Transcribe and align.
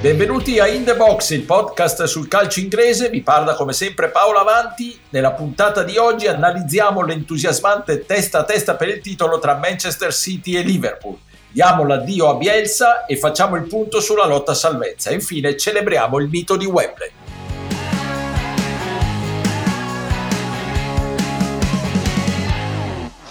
Benvenuti 0.00 0.60
a 0.60 0.68
In 0.68 0.84
The 0.84 0.94
Box, 0.94 1.30
il 1.30 1.42
podcast 1.42 2.04
sul 2.04 2.28
calcio 2.28 2.60
inglese. 2.60 3.08
Vi 3.08 3.20
parla 3.20 3.56
come 3.56 3.72
sempre 3.72 4.10
Paolo 4.10 4.38
Avanti. 4.38 4.96
Nella 5.08 5.32
puntata 5.32 5.82
di 5.82 5.96
oggi 5.96 6.28
analizziamo 6.28 7.02
l'entusiasmante 7.02 8.06
testa 8.06 8.38
a 8.38 8.44
testa 8.44 8.76
per 8.76 8.90
il 8.90 9.00
titolo 9.00 9.40
tra 9.40 9.56
Manchester 9.56 10.14
City 10.14 10.54
e 10.54 10.62
Liverpool. 10.62 11.18
Diamo 11.50 11.84
l'addio 11.84 12.28
a 12.28 12.34
Bielsa 12.34 13.06
e 13.06 13.16
facciamo 13.16 13.56
il 13.56 13.66
punto 13.66 13.98
sulla 14.00 14.24
lotta 14.24 14.52
a 14.52 14.54
salvezza. 14.54 15.10
Infine 15.10 15.56
celebriamo 15.56 16.20
il 16.20 16.28
mito 16.28 16.56
di 16.56 16.66
Wembley. 16.66 17.10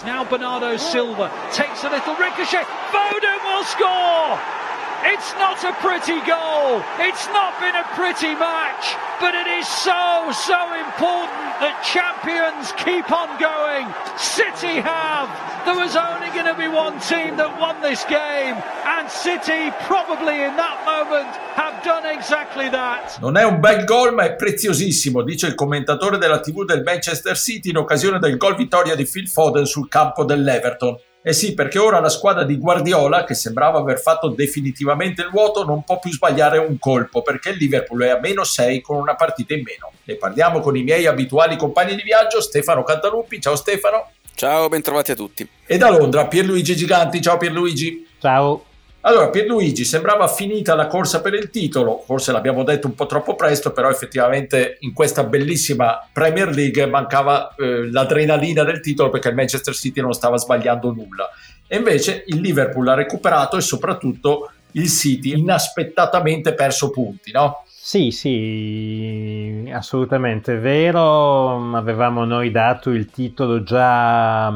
Now 0.04 0.26
Bernardo 0.28 0.76
Silva 0.76 1.30
takes 1.50 1.82
a 1.84 1.88
little 1.88 2.14
ricochet. 2.18 2.66
Foden 2.90 3.38
will 3.46 3.64
score! 3.64 4.67
It's 5.04 5.32
not 5.34 5.62
a 5.62 5.72
pretty 5.78 6.18
goal. 6.26 6.82
It's 6.98 7.26
not 7.28 7.54
been 7.60 7.76
a 7.76 7.86
pretty 7.94 8.34
match, 8.34 8.98
but 9.20 9.34
it 9.34 9.46
is 9.46 9.66
so, 9.68 10.26
so 10.34 10.58
important 10.74 11.54
that 11.62 11.78
champions 11.86 12.74
keep 12.82 13.06
on 13.06 13.30
going. 13.38 13.86
City 14.18 14.82
have. 14.82 15.30
There 15.64 15.76
was 15.76 15.94
only 15.94 16.30
going 16.34 16.50
to 16.50 16.58
be 16.58 16.66
one 16.66 16.98
team 16.98 17.36
that 17.36 17.60
won 17.60 17.80
this 17.80 18.02
game, 18.10 18.56
and 18.86 19.08
City 19.08 19.70
probably 19.86 20.42
in 20.42 20.56
that 20.56 20.82
moment 20.82 21.30
have 21.54 21.82
done 21.84 22.04
exactly 22.06 22.68
that. 22.70 23.18
Non 23.20 23.36
è 23.36 23.44
un 23.44 23.60
bel 23.60 23.84
gol, 23.84 24.14
ma 24.14 24.24
è 24.24 24.34
preziosissimo, 24.34 25.22
dice 25.22 25.46
il 25.46 25.54
commentatore 25.54 26.18
della 26.18 26.40
TV 26.40 26.64
del 26.64 26.82
Manchester 26.82 27.36
City 27.36 27.70
in 27.70 27.76
occasione 27.76 28.18
del 28.18 28.36
gol 28.36 28.56
vittoria 28.56 28.96
di 28.96 29.04
Phil 29.04 29.28
Foden 29.28 29.64
sul 29.64 29.88
campo 29.88 30.24
dell'Everton. 30.24 30.96
Eh 31.28 31.34
sì, 31.34 31.52
perché 31.52 31.78
ora 31.78 32.00
la 32.00 32.08
squadra 32.08 32.42
di 32.42 32.56
Guardiola, 32.56 33.24
che 33.24 33.34
sembrava 33.34 33.80
aver 33.80 34.00
fatto 34.00 34.28
definitivamente 34.28 35.20
il 35.20 35.28
vuoto, 35.28 35.62
non 35.62 35.84
può 35.84 35.98
più 35.98 36.10
sbagliare 36.10 36.56
un 36.56 36.78
colpo, 36.78 37.20
perché 37.20 37.50
il 37.50 37.58
Liverpool 37.58 38.00
è 38.00 38.08
a 38.08 38.18
meno 38.18 38.44
6 38.44 38.80
con 38.80 38.96
una 38.96 39.14
partita 39.14 39.52
in 39.52 39.62
meno. 39.62 39.92
Ne 40.04 40.14
parliamo 40.14 40.60
con 40.60 40.74
i 40.74 40.82
miei 40.82 41.04
abituali 41.04 41.58
compagni 41.58 41.96
di 41.96 42.02
viaggio, 42.02 42.40
Stefano 42.40 42.82
Cantaluppi. 42.82 43.42
Ciao 43.42 43.56
Stefano. 43.56 44.12
Ciao, 44.34 44.70
bentrovati 44.70 45.10
a 45.10 45.16
tutti. 45.16 45.46
E 45.66 45.76
da 45.76 45.90
Londra, 45.90 46.26
Pierluigi 46.26 46.74
Giganti. 46.74 47.20
Ciao 47.20 47.36
Pierluigi. 47.36 48.08
Ciao. 48.18 48.67
Allora, 49.02 49.30
Pierluigi, 49.30 49.84
sembrava 49.84 50.26
finita 50.26 50.74
la 50.74 50.88
corsa 50.88 51.20
per 51.20 51.32
il 51.32 51.50
titolo, 51.50 52.02
forse 52.04 52.32
l'abbiamo 52.32 52.64
detto 52.64 52.88
un 52.88 52.94
po' 52.94 53.06
troppo 53.06 53.36
presto, 53.36 53.72
però 53.72 53.88
effettivamente 53.88 54.76
in 54.80 54.92
questa 54.92 55.22
bellissima 55.22 56.06
Premier 56.12 56.48
League 56.48 56.84
mancava 56.86 57.54
eh, 57.54 57.90
l'adrenalina 57.90 58.64
del 58.64 58.80
titolo 58.80 59.08
perché 59.08 59.28
il 59.28 59.36
Manchester 59.36 59.72
City 59.72 60.00
non 60.00 60.12
stava 60.12 60.36
sbagliando 60.36 60.92
nulla. 60.92 61.28
E 61.68 61.76
invece 61.76 62.24
il 62.26 62.40
Liverpool 62.40 62.88
ha 62.88 62.94
recuperato 62.94 63.56
e 63.56 63.60
soprattutto 63.60 64.50
il 64.72 64.88
City 64.88 65.38
inaspettatamente 65.38 66.52
perso 66.54 66.90
punti, 66.90 67.30
no? 67.30 67.62
Sì, 67.66 68.10
sì, 68.10 69.70
assolutamente 69.72 70.58
vero. 70.58 71.74
Avevamo 71.74 72.24
noi 72.24 72.50
dato 72.50 72.90
il 72.90 73.10
titolo 73.10 73.62
già 73.62 74.52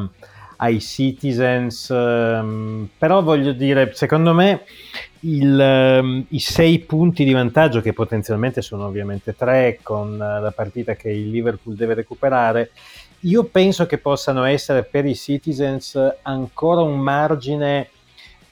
ai 0.63 0.81
citizens, 0.81 1.91
ehm, 1.91 2.89
però 2.97 3.21
voglio 3.23 3.53
dire, 3.53 3.91
secondo 3.95 4.33
me 4.33 4.63
il, 5.21 5.61
ehm, 5.61 6.27
i 6.29 6.39
sei 6.39 6.79
punti 6.79 7.25
di 7.25 7.33
vantaggio, 7.33 7.81
che 7.81 7.93
potenzialmente 7.93 8.63
sono 8.63 8.87
ovviamente 8.87 9.35
tre 9.35 9.81
con 9.83 10.17
la 10.17 10.53
partita 10.55 10.95
che 10.95 11.11
il 11.11 11.31
Liverpool 11.31 11.75
deve 11.75 11.95
recuperare, 11.95 12.71
io 13.25 13.45
penso 13.45 13.87
che 13.87 13.99
possano 13.99 14.45
essere 14.45 14.85
per 14.85 15.05
i 15.05 15.17
citizens 15.17 15.99
ancora 16.23 16.81
un 16.81 16.99
margine 16.99 17.89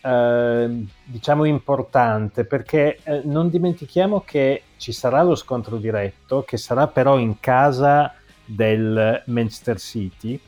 eh, 0.02 0.84
diciamo 1.04 1.44
importante 1.44 2.44
perché 2.44 2.98
eh, 3.02 3.20
non 3.24 3.50
dimentichiamo 3.50 4.22
che 4.24 4.62
ci 4.78 4.92
sarà 4.92 5.22
lo 5.22 5.34
scontro 5.34 5.76
diretto 5.76 6.42
che 6.42 6.56
sarà 6.56 6.86
però 6.86 7.18
in 7.18 7.38
casa 7.40 8.14
del 8.44 9.22
Manchester 9.26 9.78
City 9.78 10.40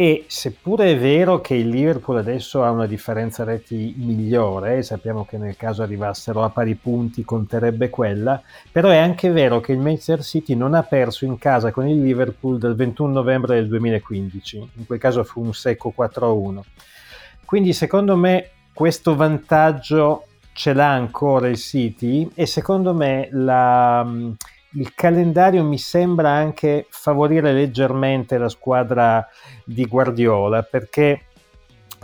e 0.00 0.24
seppure 0.28 0.92
è 0.92 0.98
vero 0.98 1.42
che 1.42 1.52
il 1.52 1.68
Liverpool 1.68 2.16
adesso 2.16 2.64
ha 2.64 2.70
una 2.70 2.86
differenza 2.86 3.44
reti 3.44 3.92
migliore, 3.98 4.82
sappiamo 4.82 5.26
che 5.26 5.36
nel 5.36 5.58
caso 5.58 5.82
arrivassero 5.82 6.42
a 6.42 6.48
pari 6.48 6.74
punti 6.74 7.22
conterebbe 7.22 7.90
quella, 7.90 8.40
però 8.72 8.88
è 8.88 8.96
anche 8.96 9.28
vero 9.28 9.60
che 9.60 9.72
il 9.72 9.78
Manchester 9.78 10.22
City 10.22 10.54
non 10.54 10.72
ha 10.72 10.84
perso 10.84 11.26
in 11.26 11.36
casa 11.36 11.70
con 11.70 11.86
il 11.86 12.00
Liverpool 12.00 12.56
dal 12.56 12.76
21 12.76 13.12
novembre 13.12 13.56
del 13.56 13.68
2015, 13.68 14.70
in 14.76 14.86
quel 14.86 14.98
caso 14.98 15.22
fu 15.22 15.42
un 15.42 15.52
secco 15.52 15.92
4-1. 15.94 16.60
Quindi 17.44 17.74
secondo 17.74 18.16
me 18.16 18.52
questo 18.72 19.14
vantaggio 19.14 20.28
ce 20.54 20.72
l'ha 20.72 20.92
ancora 20.92 21.46
il 21.46 21.58
City 21.58 22.26
e 22.34 22.46
secondo 22.46 22.94
me 22.94 23.28
la 23.32 24.02
il 24.74 24.94
calendario 24.94 25.64
mi 25.64 25.78
sembra 25.78 26.30
anche 26.30 26.86
favorire 26.88 27.52
leggermente 27.52 28.38
la 28.38 28.48
squadra 28.48 29.26
di 29.64 29.84
Guardiola 29.84 30.62
perché 30.62 31.24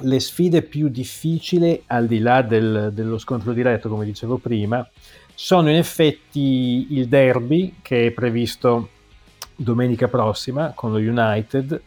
le 0.01 0.21
sfide 0.21 0.63
più 0.63 0.89
difficili, 0.89 1.83
al 1.87 2.07
di 2.07 2.19
là 2.19 2.43
del, 2.43 2.91
dello 2.93 3.19
scontro 3.19 3.53
diretto, 3.53 3.89
come 3.89 4.05
dicevo 4.05 4.37
prima, 4.37 4.87
sono 5.35 5.71
in 5.71 5.77
effetti 5.77 6.89
il 6.91 7.09
derby 7.09 7.77
che 7.83 8.07
è 8.07 8.11
previsto 8.11 8.91
domenica 9.57 10.09
prossima 10.09 10.73
con 10.75 10.93
lo 10.93 10.99
United 10.99 11.81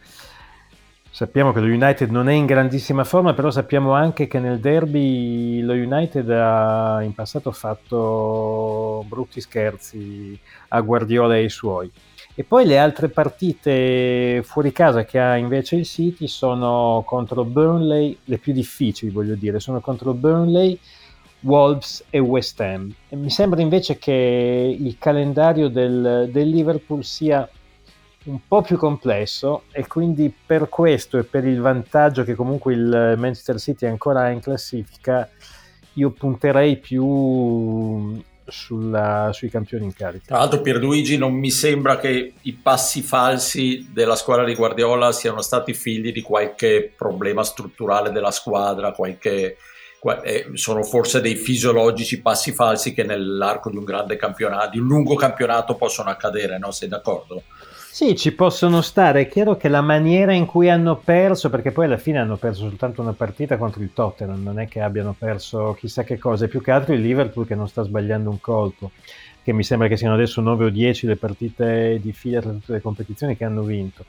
Sappiamo 1.12 1.52
che 1.52 1.58
lo 1.58 1.66
United 1.66 2.08
non 2.10 2.28
è 2.28 2.32
in 2.32 2.46
grandissima 2.46 3.02
forma, 3.02 3.34
però 3.34 3.50
sappiamo 3.50 3.92
anche 3.92 4.28
che 4.28 4.38
nel 4.38 4.60
derby 4.60 5.60
lo 5.60 5.72
United 5.72 6.30
ha 6.30 7.02
in 7.02 7.12
passato 7.14 7.50
fatto 7.50 9.04
brutti 9.08 9.40
scherzi 9.40 10.38
a 10.68 10.80
Guardiola 10.80 11.34
e 11.34 11.40
ai 11.40 11.48
suoi. 11.50 11.90
E 12.32 12.44
poi 12.44 12.64
le 12.64 12.78
altre 12.78 13.08
partite 13.08 14.40
fuori 14.44 14.70
casa 14.70 15.04
che 15.04 15.18
ha 15.18 15.36
invece 15.36 15.76
il 15.76 15.84
City 15.84 16.28
sono 16.28 17.02
contro 17.04 17.44
Burnley, 17.44 18.16
le 18.24 18.38
più 18.38 18.52
difficili 18.52 19.10
voglio 19.10 19.34
dire, 19.34 19.58
sono 19.58 19.80
contro 19.80 20.14
Burnley, 20.14 20.78
Wolves 21.40 22.04
e 22.08 22.20
West 22.20 22.60
Ham. 22.60 22.94
E 23.08 23.16
mi 23.16 23.30
sembra 23.30 23.60
invece 23.60 23.98
che 23.98 24.76
il 24.78 24.96
calendario 24.96 25.68
del, 25.68 26.28
del 26.30 26.48
Liverpool 26.48 27.04
sia 27.04 27.46
un 28.24 28.40
po' 28.46 28.60
più 28.60 28.76
complesso 28.76 29.62
e 29.72 29.86
quindi 29.86 30.32
per 30.46 30.68
questo 30.68 31.16
e 31.18 31.24
per 31.24 31.46
il 31.46 31.60
vantaggio 31.60 32.22
che 32.22 32.34
comunque 32.34 32.74
il 32.74 33.14
Manchester 33.16 33.58
City 33.58 33.86
ancora 33.86 34.22
ha 34.22 34.30
in 34.30 34.40
classifica, 34.40 35.28
io 35.94 36.10
punterei 36.10 36.76
più 36.76 38.22
sulla, 38.46 39.30
sui 39.32 39.48
campioni 39.48 39.84
in 39.84 39.94
carica. 39.94 40.24
Tra 40.26 40.38
l'altro 40.38 40.60
Pierluigi 40.60 41.16
non 41.16 41.32
mi 41.32 41.50
sembra 41.50 41.98
che 41.98 42.34
i 42.42 42.52
passi 42.52 43.00
falsi 43.00 43.88
della 43.90 44.16
squadra 44.16 44.44
di 44.44 44.54
Guardiola 44.54 45.12
siano 45.12 45.40
stati 45.40 45.72
figli 45.72 46.12
di 46.12 46.20
qualche 46.20 46.92
problema 46.94 47.42
strutturale 47.42 48.10
della 48.10 48.32
squadra, 48.32 48.92
qualche, 48.92 49.56
eh, 50.24 50.50
sono 50.54 50.82
forse 50.82 51.22
dei 51.22 51.36
fisiologici 51.36 52.20
passi 52.20 52.52
falsi 52.52 52.92
che 52.92 53.04
nell'arco 53.04 53.70
di 53.70 53.76
un 53.76 53.84
grande 53.84 54.16
campionato, 54.16 54.70
di 54.70 54.78
un 54.78 54.86
lungo 54.86 55.14
campionato 55.14 55.76
possono 55.76 56.10
accadere, 56.10 56.58
no? 56.58 56.70
Sei 56.70 56.88
d'accordo? 56.88 57.44
Sì, 57.92 58.16
ci 58.16 58.32
possono 58.32 58.82
stare. 58.82 59.22
È 59.22 59.28
chiaro 59.28 59.56
che 59.56 59.68
la 59.68 59.80
maniera 59.80 60.32
in 60.32 60.46
cui 60.46 60.70
hanno 60.70 60.96
perso, 60.96 61.50
perché 61.50 61.72
poi 61.72 61.86
alla 61.86 61.96
fine 61.98 62.18
hanno 62.18 62.36
perso 62.36 62.60
soltanto 62.68 63.02
una 63.02 63.12
partita 63.12 63.58
contro 63.58 63.82
il 63.82 63.92
Tottenham, 63.92 64.42
non 64.42 64.58
è 64.60 64.68
che 64.68 64.80
abbiano 64.80 65.14
perso 65.18 65.74
chissà 65.74 66.04
che 66.04 66.16
cosa, 66.16 66.44
è 66.44 66.48
più 66.48 66.62
che 66.62 66.70
altro 66.70 66.94
il 66.94 67.00
Liverpool 67.00 67.46
che 67.46 67.56
non 67.56 67.68
sta 67.68 67.82
sbagliando 67.82 68.30
un 68.30 68.40
colpo, 68.40 68.92
che 69.42 69.52
mi 69.52 69.64
sembra 69.64 69.88
che 69.88 69.96
siano 69.96 70.14
adesso 70.14 70.40
9 70.40 70.66
o 70.66 70.70
10 70.70 71.06
le 71.06 71.16
partite 71.16 71.98
di 72.00 72.12
fila 72.12 72.40
tra 72.40 72.52
tutte 72.52 72.72
le 72.72 72.80
competizioni 72.80 73.36
che 73.36 73.44
hanno 73.44 73.62
vinto. 73.62 74.06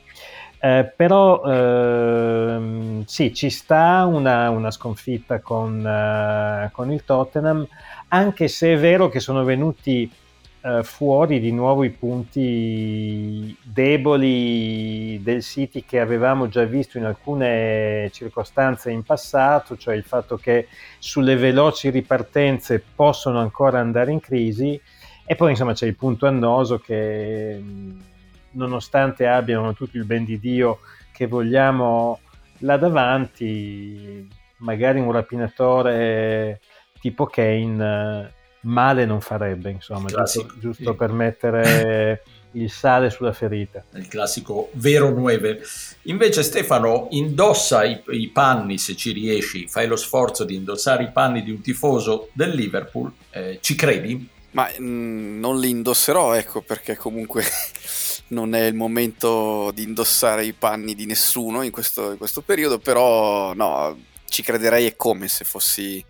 Eh, 0.59 0.94
però 0.96 1.41
ehm, 1.44 3.03
sì, 3.06 3.34
ci 3.34 3.50
sta 3.50 4.06
una, 4.06 4.50
una 4.52 4.70
sconfitta 4.70 5.40
con, 5.41 5.80
uh, 5.84 6.72
con 6.72 6.91
il 6.91 7.03
Tottenham, 7.03 7.67
anche 8.09 8.47
se 8.47 8.73
è 8.73 8.78
vero 8.78 9.09
che 9.09 9.20
sono 9.20 9.44
venuti 9.44 10.09
eh, 10.63 10.84
fuori 10.84 11.40
di 11.40 11.52
nuovo 11.52 11.84
i 11.84 11.90
punti 11.90 13.55
deboli 13.63 15.19
del 15.23 15.41
City 15.41 15.84
che 15.84 15.99
avevamo 15.99 16.47
già 16.49 16.63
visto 16.66 16.99
in 16.99 17.05
alcune 17.05 18.09
circostanze 18.13 18.91
in 18.91 19.02
passato, 19.02 19.75
cioè 19.75 19.96
il 19.96 20.03
fatto 20.03 20.37
che 20.37 20.67
sulle 20.99 21.35
veloci 21.35 21.90
ripartenze 21.90 22.84
possono 22.96 23.40
ancora 23.40 23.79
andare 23.79 24.11
in 24.11 24.19
crisi. 24.19 24.79
E 25.25 25.35
poi 25.35 25.52
insomma 25.52 25.73
c'è 25.73 25.87
il 25.87 25.96
punto 25.96 26.28
annoso 26.28 26.78
che 26.78 27.59
nonostante 28.52 29.28
abbiano 29.28 29.73
tutto 29.73 29.97
il 29.97 30.05
ben 30.05 30.25
di 30.25 30.40
Dio 30.40 30.79
che 31.11 31.25
vogliamo 31.25 32.19
là 32.59 32.78
davanti, 32.78 34.28
magari 34.57 34.99
un 34.99 35.11
rapinatore 35.11 36.59
tipo 36.99 37.25
Kane 37.25 38.40
male 38.61 39.05
non 39.05 39.22
farebbe, 39.22 39.72
insomma, 39.72 40.08
giusto, 40.08 40.53
giusto, 40.59 40.96
per 40.96 41.11
mettere 41.11 42.23
il 42.53 42.69
sale 42.69 43.09
sulla 43.09 43.34
ferita. 43.34 43.84
Il 43.93 44.08
classico 44.08 44.69
vero 44.73 45.09
nueve. 45.09 45.61
Invece 46.03 46.43
Stefano, 46.43 47.08
indossa 47.11 47.84
i, 47.84 48.02
i, 48.09 48.28
panni 48.29 48.78
se 48.78 48.96
ci 48.96 49.11
riesci, 49.11 49.67
fai 49.67 49.87
lo 49.87 49.96
sforzo 49.96 50.43
di 50.43 50.55
indossare 50.55 51.03
i 51.03 51.11
panni 51.11 51.43
di 51.43 51.52
un 51.52 51.61
tifoso 51.61 52.29
del 52.34 52.52
Liverpool, 52.52 53.11
eh, 53.31 53.59
ci 53.61 53.75
credi? 53.75 54.28
Ma 54.52 54.69
mh, 54.78 54.84
mm, 54.84 55.40
non 55.40 55.59
li 55.59 55.69
indosserò, 55.69 56.34
ecco, 56.34 56.61
perché 56.61 56.97
comunque 56.97 57.43
non 58.29 58.53
è 58.53 58.66
il 58.66 58.75
momento 58.75 59.72
di 59.73 59.84
indossare 59.84 60.46
i 60.46 60.53
panni 60.53 60.96
di 60.96 61.05
nessuno 61.05 61.61
in 61.61 61.72
questo, 61.72 62.11
in 62.11 62.17
questo 62.17 62.41
periodo, 62.41 62.79
però 62.79 63.53
no, 63.53 63.97
ci 64.28 64.41
crederei 64.41 64.87
e 64.87 64.96
come 64.96 65.28
se 65.28 65.46
fossi 65.46 66.03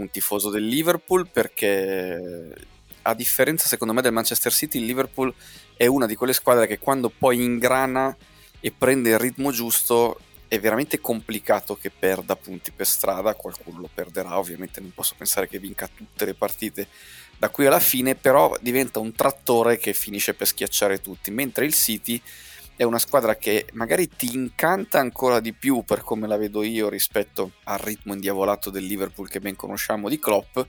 un 0.00 0.10
tifoso 0.10 0.50
del 0.50 0.64
Liverpool, 0.64 1.28
perché 1.28 2.54
a 3.02 3.14
differenza 3.14 3.66
secondo 3.66 3.94
me 3.94 4.02
del 4.02 4.12
Manchester 4.12 4.52
City, 4.52 4.78
il 4.78 4.84
Liverpool 4.84 5.32
è 5.76 5.86
una 5.86 6.06
di 6.06 6.14
quelle 6.14 6.32
squadre 6.32 6.66
che 6.66 6.78
quando 6.78 7.10
poi 7.10 7.42
ingrana 7.42 8.16
e 8.60 8.72
prende 8.76 9.10
il 9.10 9.18
ritmo 9.18 9.52
giusto 9.52 10.20
è 10.48 10.58
veramente 10.58 10.98
complicato 10.98 11.76
che 11.76 11.90
perda 11.90 12.34
punti 12.34 12.72
per 12.72 12.86
strada, 12.86 13.34
qualcuno 13.34 13.80
lo 13.80 13.90
perderà, 13.92 14.38
ovviamente 14.38 14.80
non 14.80 14.92
posso 14.94 15.14
pensare 15.16 15.46
che 15.46 15.58
vinca 15.58 15.88
tutte 15.94 16.24
le 16.24 16.34
partite 16.34 16.88
da 17.36 17.50
qui 17.50 17.66
alla 17.66 17.80
fine, 17.80 18.14
però 18.14 18.56
diventa 18.60 18.98
un 18.98 19.12
trattore 19.12 19.76
che 19.76 19.92
finisce 19.92 20.34
per 20.34 20.46
schiacciare 20.46 21.00
tutti, 21.00 21.30
mentre 21.30 21.66
il 21.66 21.74
City 21.74 22.20
è 22.78 22.84
una 22.84 23.00
squadra 23.00 23.34
che 23.34 23.66
magari 23.72 24.08
ti 24.08 24.32
incanta 24.34 25.00
ancora 25.00 25.40
di 25.40 25.52
più 25.52 25.82
per 25.82 26.02
come 26.02 26.28
la 26.28 26.36
vedo 26.36 26.62
io 26.62 26.88
rispetto 26.88 27.54
al 27.64 27.78
ritmo 27.80 28.12
indiavolato 28.12 28.70
del 28.70 28.84
Liverpool 28.84 29.28
che 29.28 29.40
ben 29.40 29.56
conosciamo 29.56 30.08
di 30.08 30.20
Klopp, 30.20 30.60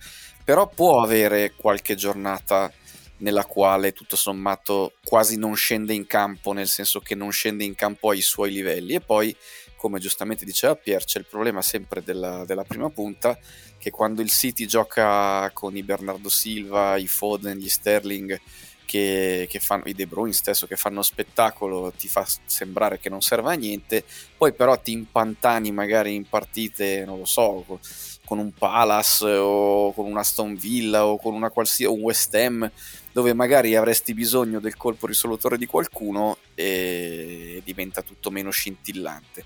però 0.44 0.68
può 0.68 1.04
avere 1.04 1.54
qualche 1.54 1.94
giornata 1.94 2.74
nella 3.18 3.46
quale 3.46 3.92
tutto 3.92 4.16
sommato 4.16 4.94
quasi 5.04 5.38
non 5.38 5.56
scende 5.56 5.94
in 5.94 6.08
campo, 6.08 6.52
nel 6.52 6.68
senso 6.68 7.00
che 7.00 7.14
non 7.14 7.32
scende 7.32 7.64
in 7.64 7.76
campo 7.76 8.10
ai 8.10 8.22
suoi 8.22 8.54
livelli. 8.54 8.96
E 8.96 9.02
poi, 9.02 9.36
come 9.76 10.00
giustamente 10.00 10.46
diceva 10.46 10.76
Pier, 10.76 11.04
c'è 11.04 11.20
il 11.20 11.28
problema 11.30 11.62
sempre 11.62 12.02
della, 12.02 12.44
della 12.44 12.64
prima 12.64 12.90
punta, 12.90 13.38
che 13.78 13.92
quando 13.92 14.24
il 14.24 14.32
City 14.32 14.66
gioca 14.66 15.48
con 15.54 15.78
i 15.78 15.84
Bernardo 15.84 16.30
Silva, 16.30 16.98
i 16.98 17.08
Foden, 17.08 17.56
gli 17.56 17.70
Sterling, 17.70 18.40
che, 18.89 19.45
che, 19.47 19.59
fanno 19.59 19.83
i 19.86 19.94
De 19.94 20.07
Bruyne 20.07 20.33
stesso 20.33 20.65
che 20.65 20.75
fanno 20.75 21.03
spettacolo 21.03 21.94
ti 21.95 22.07
fa 22.07 22.25
sembrare 22.45 22.97
che 22.97 23.07
non 23.07 23.21
serva 23.21 23.51
a 23.51 23.56
niente 23.56 24.03
poi 24.36 24.51
però 24.51 24.80
ti 24.80 24.94
impantani 24.94 25.71
magari 25.71 26.15
in 26.15 26.27
partite 26.27 27.06
non 27.06 27.19
lo 27.19 27.25
so 27.25 27.80
con 28.25 28.39
un 28.39 28.51
Palace 28.51 29.27
o 29.27 29.94
con 29.94 30.06
una 30.06 30.21
Aston 30.21 30.56
Villa 30.56 31.06
o 31.06 31.19
con 31.19 31.36
una 31.36 31.51
qualsiasi 31.51 31.94
un 31.94 32.01
West 32.01 32.33
Ham 32.33 32.71
dove 33.12 33.36
magari 33.36 33.75
avresti 33.75 34.15
bisogno 34.15 34.59
del 34.59 34.75
colpo 34.75 35.06
risolutore 35.06 35.59
di 35.59 35.68
qualcuno 35.68 36.38
e 36.56 37.62
diventa 37.63 38.01
tutto 38.01 38.31
meno 38.31 38.50
scintillante. 38.50 39.45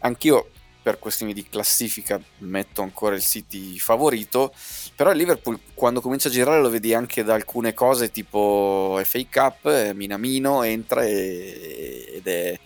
Anch'io 0.00 0.50
per 0.88 0.98
questioni 0.98 1.34
di 1.34 1.46
classifica 1.46 2.18
metto 2.38 2.80
ancora 2.80 3.14
il 3.14 3.20
City 3.20 3.78
favorito, 3.78 4.54
però 4.96 5.10
il 5.10 5.18
Liverpool 5.18 5.60
quando 5.74 6.00
comincia 6.00 6.28
a 6.28 6.30
girare 6.30 6.62
lo 6.62 6.70
vedi 6.70 6.94
anche 6.94 7.22
da 7.22 7.34
alcune 7.34 7.74
cose 7.74 8.10
tipo 8.10 8.98
FA 9.04 9.20
Cup, 9.30 9.66
eh, 9.66 9.92
Minamino 9.92 10.62
entra 10.62 11.04
e, 11.04 12.12
ed 12.14 12.26
è 12.26 12.58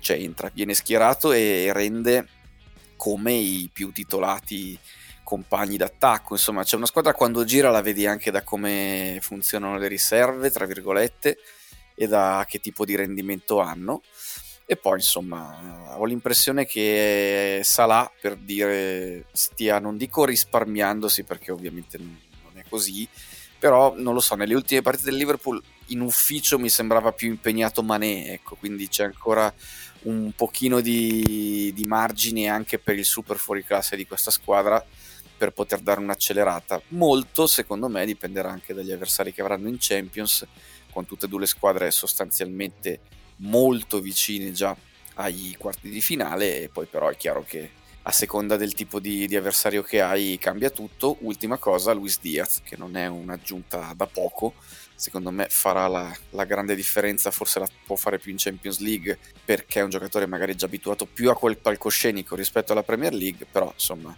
cioè 0.00 0.16
entra, 0.16 0.50
viene 0.54 0.72
schierato 0.72 1.32
e 1.32 1.70
rende 1.74 2.26
come 2.96 3.34
i 3.34 3.68
più 3.70 3.92
titolati 3.92 4.78
compagni 5.22 5.76
d'attacco, 5.76 6.32
insomma 6.32 6.64
c'è 6.64 6.76
una 6.76 6.86
squadra 6.86 7.12
quando 7.12 7.44
gira 7.44 7.68
la 7.68 7.82
vedi 7.82 8.06
anche 8.06 8.30
da 8.30 8.42
come 8.42 9.18
funzionano 9.20 9.76
le 9.76 9.88
riserve, 9.88 10.50
tra 10.50 10.64
virgolette, 10.64 11.36
e 11.94 12.06
da 12.06 12.46
che 12.48 12.60
tipo 12.60 12.86
di 12.86 12.96
rendimento 12.96 13.60
hanno 13.60 14.00
e 14.72 14.76
poi, 14.76 14.96
insomma, 14.96 15.96
ho 15.96 16.04
l'impressione 16.04 16.66
che 16.66 17.60
Salah, 17.62 18.10
per 18.20 18.36
dire, 18.36 19.26
stia, 19.32 19.78
non 19.78 19.96
dico 19.96 20.24
risparmiandosi, 20.24 21.24
perché 21.24 21.52
ovviamente 21.52 21.98
non 21.98 22.18
è 22.54 22.64
così, 22.68 23.08
però 23.58 23.94
non 23.96 24.14
lo 24.14 24.20
so, 24.20 24.34
nelle 24.34 24.54
ultime 24.54 24.82
partite 24.82 25.10
del 25.10 25.18
Liverpool 25.18 25.62
in 25.86 26.00
ufficio 26.00 26.58
mi 26.58 26.68
sembrava 26.68 27.12
più 27.12 27.28
impegnato 27.28 27.82
Mané, 27.82 28.32
ecco, 28.32 28.56
quindi 28.56 28.88
c'è 28.88 29.04
ancora 29.04 29.52
un 30.02 30.32
pochino 30.34 30.80
di, 30.80 31.70
di 31.74 31.84
margine 31.84 32.48
anche 32.48 32.78
per 32.78 32.98
il 32.98 33.04
super 33.04 33.36
fuoriclasse 33.36 33.94
di 33.94 34.06
questa 34.06 34.30
squadra 34.30 34.84
per 35.36 35.52
poter 35.52 35.80
dare 35.80 36.00
un'accelerata. 36.00 36.80
Molto, 36.88 37.46
secondo 37.46 37.88
me, 37.88 38.06
dipenderà 38.06 38.50
anche 38.50 38.74
dagli 38.74 38.90
avversari 38.90 39.32
che 39.32 39.42
avranno 39.42 39.68
in 39.68 39.76
Champions, 39.78 40.46
con 40.90 41.06
tutte 41.06 41.26
e 41.26 41.28
due 41.28 41.40
le 41.40 41.46
squadre 41.46 41.90
sostanzialmente 41.90 43.00
molto 43.42 44.00
vicine 44.00 44.52
già 44.52 44.76
ai 45.14 45.54
quarti 45.58 45.88
di 45.88 46.00
finale 46.00 46.62
e 46.62 46.68
poi 46.68 46.86
però 46.86 47.08
è 47.08 47.16
chiaro 47.16 47.44
che 47.46 47.80
a 48.04 48.10
seconda 48.10 48.56
del 48.56 48.74
tipo 48.74 48.98
di, 48.98 49.26
di, 49.26 49.36
avversario 49.36 49.82
che 49.82 50.00
hai 50.00 50.36
cambia 50.40 50.70
tutto. 50.70 51.18
Ultima 51.20 51.56
cosa, 51.56 51.92
Luis 51.92 52.18
Diaz, 52.20 52.60
che 52.64 52.76
non 52.76 52.96
è 52.96 53.06
un'aggiunta 53.06 53.92
da 53.94 54.06
poco, 54.06 54.54
secondo 54.94 55.30
me 55.30 55.46
farà 55.48 55.86
la, 55.86 56.12
la, 56.30 56.44
grande 56.44 56.74
differenza, 56.74 57.30
forse 57.30 57.60
la 57.60 57.68
può 57.86 57.94
fare 57.94 58.18
più 58.18 58.32
in 58.32 58.38
Champions 58.38 58.80
League 58.80 59.18
perché 59.44 59.80
è 59.80 59.82
un 59.84 59.90
giocatore 59.90 60.26
magari 60.26 60.56
già 60.56 60.66
abituato 60.66 61.06
più 61.06 61.30
a 61.30 61.36
quel 61.36 61.58
palcoscenico 61.58 62.34
rispetto 62.34 62.72
alla 62.72 62.82
Premier 62.82 63.12
League, 63.14 63.46
però 63.50 63.70
insomma 63.72 64.16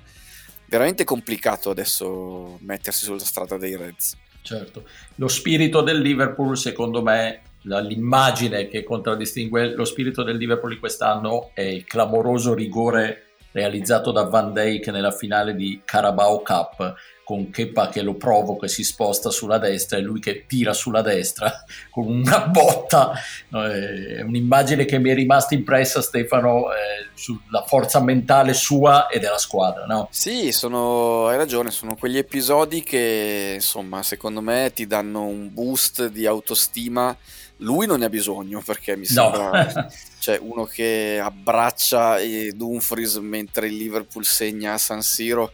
veramente 0.66 1.04
complicato 1.04 1.68
adesso 1.68 2.58
mettersi 2.62 3.04
sulla 3.04 3.18
strada 3.18 3.58
dei 3.58 3.76
Reds. 3.76 4.16
Certo, 4.40 4.88
lo 5.16 5.28
spirito 5.28 5.82
del 5.82 6.00
Liverpool 6.00 6.56
secondo 6.56 7.02
me 7.02 7.42
l'immagine 7.64 8.68
che 8.68 8.84
contraddistingue 8.84 9.74
lo 9.74 9.84
spirito 9.84 10.22
del 10.22 10.36
Liverpool 10.36 10.72
di 10.74 10.78
quest'anno 10.78 11.50
è 11.54 11.62
il 11.62 11.84
clamoroso 11.84 12.54
rigore 12.54 13.24
realizzato 13.52 14.10
da 14.10 14.24
Van 14.24 14.52
Dijk 14.52 14.88
nella 14.88 15.12
finale 15.12 15.54
di 15.54 15.80
Carabao 15.84 16.42
Cup 16.42 16.94
con 17.24 17.50
Kepa 17.50 17.88
che 17.88 18.02
lo 18.02 18.14
provoca 18.14 18.66
e 18.66 18.68
si 18.68 18.84
sposta 18.84 19.30
sulla 19.30 19.58
destra 19.58 19.96
e 19.96 20.02
lui 20.02 20.20
che 20.20 20.44
tira 20.46 20.74
sulla 20.74 21.00
destra 21.00 21.64
con 21.90 22.06
una 22.06 22.46
botta 22.48 23.12
è 23.48 24.20
un'immagine 24.20 24.84
che 24.84 24.98
mi 24.98 25.10
è 25.10 25.14
rimasta 25.14 25.54
impressa 25.54 26.02
Stefano 26.02 26.70
eh, 26.72 27.08
sulla 27.14 27.64
forza 27.66 28.00
mentale 28.02 28.52
sua 28.52 29.06
e 29.06 29.20
della 29.20 29.38
squadra 29.38 29.86
no? 29.86 30.08
sì 30.10 30.52
sono, 30.52 31.28
hai 31.28 31.36
ragione 31.38 31.70
sono 31.70 31.96
quegli 31.96 32.18
episodi 32.18 32.82
che 32.82 33.52
insomma 33.54 34.02
secondo 34.02 34.42
me 34.42 34.72
ti 34.74 34.86
danno 34.86 35.24
un 35.24 35.50
boost 35.52 36.08
di 36.08 36.26
autostima 36.26 37.16
lui 37.64 37.86
non 37.86 37.98
ne 37.98 38.04
ha 38.04 38.10
bisogno 38.10 38.60
perché 38.60 38.96
mi 38.96 39.06
sembra 39.06 39.72
no. 39.74 39.88
cioè, 40.20 40.38
uno 40.40 40.64
che 40.64 41.18
abbraccia 41.20 42.18
Dumfries 42.54 43.16
mentre 43.16 43.66
il 43.66 43.76
Liverpool 43.76 44.24
segna 44.24 44.74
a 44.74 44.78
San 44.78 45.02
Siro 45.02 45.52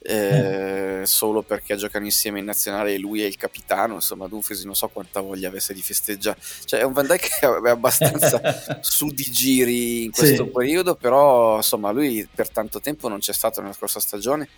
eh, 0.00 1.02
solo 1.06 1.42
perché 1.42 1.76
giocano 1.76 2.04
insieme 2.04 2.38
in 2.38 2.44
nazionale 2.44 2.94
e 2.94 2.98
lui 2.98 3.22
è 3.22 3.26
il 3.26 3.36
capitano 3.36 3.94
insomma 3.94 4.28
Dumfries 4.28 4.62
non 4.64 4.74
so 4.74 4.88
quanta 4.88 5.20
voglia 5.20 5.48
avesse 5.48 5.74
di 5.74 5.82
festeggiare 5.82 6.38
cioè 6.64 6.80
è 6.80 6.84
un 6.84 6.92
Van 6.92 7.06
Dijk 7.06 7.38
che 7.40 7.46
è 7.46 7.68
abbastanza 7.68 8.40
su 8.80 9.08
di 9.08 9.24
giri 9.24 10.04
in 10.04 10.12
questo 10.12 10.44
sì. 10.44 10.50
periodo 10.50 10.94
però 10.94 11.56
insomma 11.56 11.90
lui 11.90 12.26
per 12.32 12.48
tanto 12.48 12.80
tempo 12.80 13.08
non 13.08 13.18
c'è 13.18 13.32
stato 13.32 13.60
nella 13.60 13.74
scorsa 13.74 14.00
stagione 14.00 14.48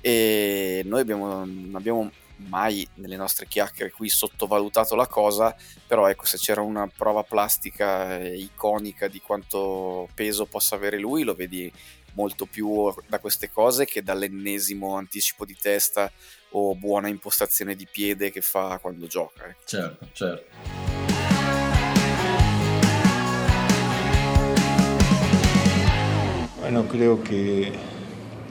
e 0.00 0.82
noi 0.86 1.00
abbiamo, 1.00 1.46
abbiamo 1.72 2.10
mai 2.48 2.86
nelle 2.94 3.16
nostre 3.16 3.46
chiacchiere 3.46 3.90
qui 3.90 4.08
sottovalutato 4.08 4.94
la 4.94 5.06
cosa, 5.06 5.54
però 5.86 6.08
ecco 6.08 6.24
se 6.26 6.38
c'era 6.38 6.60
una 6.60 6.86
prova 6.86 7.22
plastica 7.22 8.18
eh, 8.18 8.36
iconica 8.36 9.08
di 9.08 9.20
quanto 9.20 10.08
peso 10.14 10.46
possa 10.46 10.74
avere 10.74 10.98
lui, 10.98 11.22
lo 11.22 11.34
vedi 11.34 11.72
molto 12.14 12.46
più 12.46 12.92
da 13.06 13.18
queste 13.18 13.50
cose 13.50 13.84
che 13.84 14.02
dall'ennesimo 14.02 14.96
anticipo 14.96 15.44
di 15.44 15.56
testa 15.56 16.10
o 16.50 16.74
buona 16.74 17.08
impostazione 17.08 17.74
di 17.74 17.86
piede 17.90 18.30
che 18.30 18.40
fa 18.40 18.78
quando 18.80 19.06
gioca. 19.06 19.46
Ecco. 19.46 19.60
Certo, 19.64 20.08
certo. 20.12 20.98
Bueno, 26.60 26.86
creo 26.86 27.22
que 27.22 27.72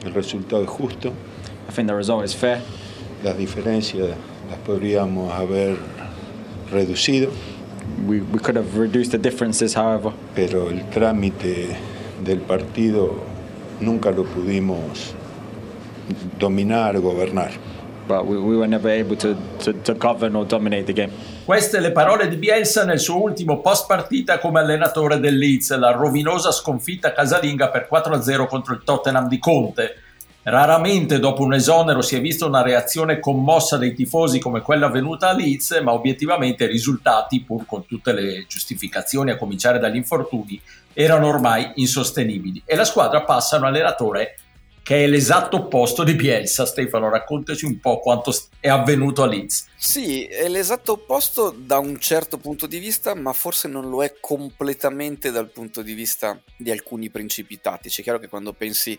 el 0.04 0.14
resultado 0.14 0.64
es 0.64 0.70
justo. 0.70 1.14
I 1.70 1.72
think 1.72 1.88
the 1.88 1.96
result 1.96 2.26
is 2.26 2.36
fair. 2.36 2.62
Las 3.24 3.38
diferencias 3.38 4.10
las 4.50 4.60
podríamos 4.66 5.34
haber 5.34 5.78
reducido. 6.72 7.32
We, 8.08 8.22
we 8.22 8.40
could 8.40 8.56
have 8.56 8.78
reduced 8.78 9.12
the 9.12 9.18
differences, 9.18 9.76
however. 9.76 10.12
Pero 10.36 10.70
el 10.70 10.90
trámite 10.90 11.76
del 12.24 12.40
partido 12.40 13.16
nunca 13.80 14.12
lo 14.12 14.24
pudimos 14.24 15.14
dominar 16.38 16.96
o 16.96 17.02
gobernar. 17.02 17.52
But 18.08 18.26
we, 18.26 18.38
we 18.38 18.56
were 18.56 18.68
never 18.68 18.90
able 18.90 19.16
to, 19.18 19.36
to, 19.60 19.74
to 19.84 19.94
govern 19.94 20.36
or 20.36 20.46
dominate 20.46 20.86
the 20.86 20.94
game. 20.94 21.12
Queste 21.46 21.80
le 21.80 21.92
parole 21.92 22.28
di 22.28 22.38
Bielsa 22.38 22.84
nel 22.84 23.00
suo 23.00 23.22
ultimo 23.22 23.60
post 23.60 23.86
partita 23.88 24.40
come 24.40 24.60
allenatore 24.60 25.20
del 25.20 25.38
Leeds, 25.38 25.76
la 25.78 25.92
rovinosa 25.92 26.52
sconfitta 26.52 27.12
casalinga 27.12 27.70
per 27.70 27.88
4-0 27.92 28.48
contro 28.48 28.74
il 28.74 28.82
Tottenham 28.84 29.28
di 29.28 29.40
Conte 29.40 29.96
Raramente 30.44 31.20
dopo 31.20 31.44
un 31.44 31.54
esonero 31.54 32.02
si 32.02 32.16
è 32.16 32.22
vista 32.22 32.46
una 32.46 32.62
reazione 32.62 33.20
commossa 33.20 33.78
dei 33.78 33.94
tifosi 33.94 34.40
come 34.40 34.62
quella 34.62 34.86
avvenuta 34.86 35.30
a 35.30 35.34
Leeds, 35.34 35.80
ma 35.84 35.92
obiettivamente 35.92 36.64
i 36.64 36.68
risultati, 36.68 37.42
pur 37.42 37.66
con 37.66 37.86
tutte 37.86 38.14
le 38.14 38.46
giustificazioni 38.48 39.32
a 39.32 39.38
cominciare 39.38 39.80
dagli 39.80 39.98
infortuni, 39.98 40.60
erano 40.94 41.28
ormai 41.28 41.72
insostenibili 41.76 42.62
e 42.66 42.76
la 42.76 42.86
squadra 42.86 43.24
passa 43.24 43.58
a 43.58 43.60
un 43.60 43.66
allenatore 43.66 44.36
che 44.82 45.04
è 45.04 45.08
l'esatto 45.08 45.58
opposto 45.58 46.04
di 46.04 46.16
Bielsa. 46.16 46.66
Stefano, 46.66 47.10
raccontaci 47.10 47.64
un 47.66 47.80
po' 47.80 48.00
quanto 48.00 48.34
è 48.60 48.70
avvenuto 48.70 49.22
a 49.22 49.28
Leeds. 49.28 49.68
Sì, 49.78 50.24
è 50.24 50.48
l'esatto 50.48 50.94
opposto 50.94 51.54
da 51.56 51.78
un 51.78 52.00
certo 52.00 52.40
punto 52.40 52.66
di 52.66 52.80
vista, 52.80 53.14
ma 53.14 53.32
forse 53.34 53.68
non 53.68 53.88
lo 53.88 54.04
è 54.04 54.16
completamente 54.20 55.30
dal 55.30 55.52
punto 55.52 55.84
di 55.84 55.94
vista 55.94 56.42
di 56.58 56.72
alcuni 56.72 57.12
principi 57.12 57.62
tattici. 57.62 58.02
È 58.02 58.04
chiaro 58.04 58.18
che 58.18 58.30
quando 58.30 58.52
pensi 58.54 58.98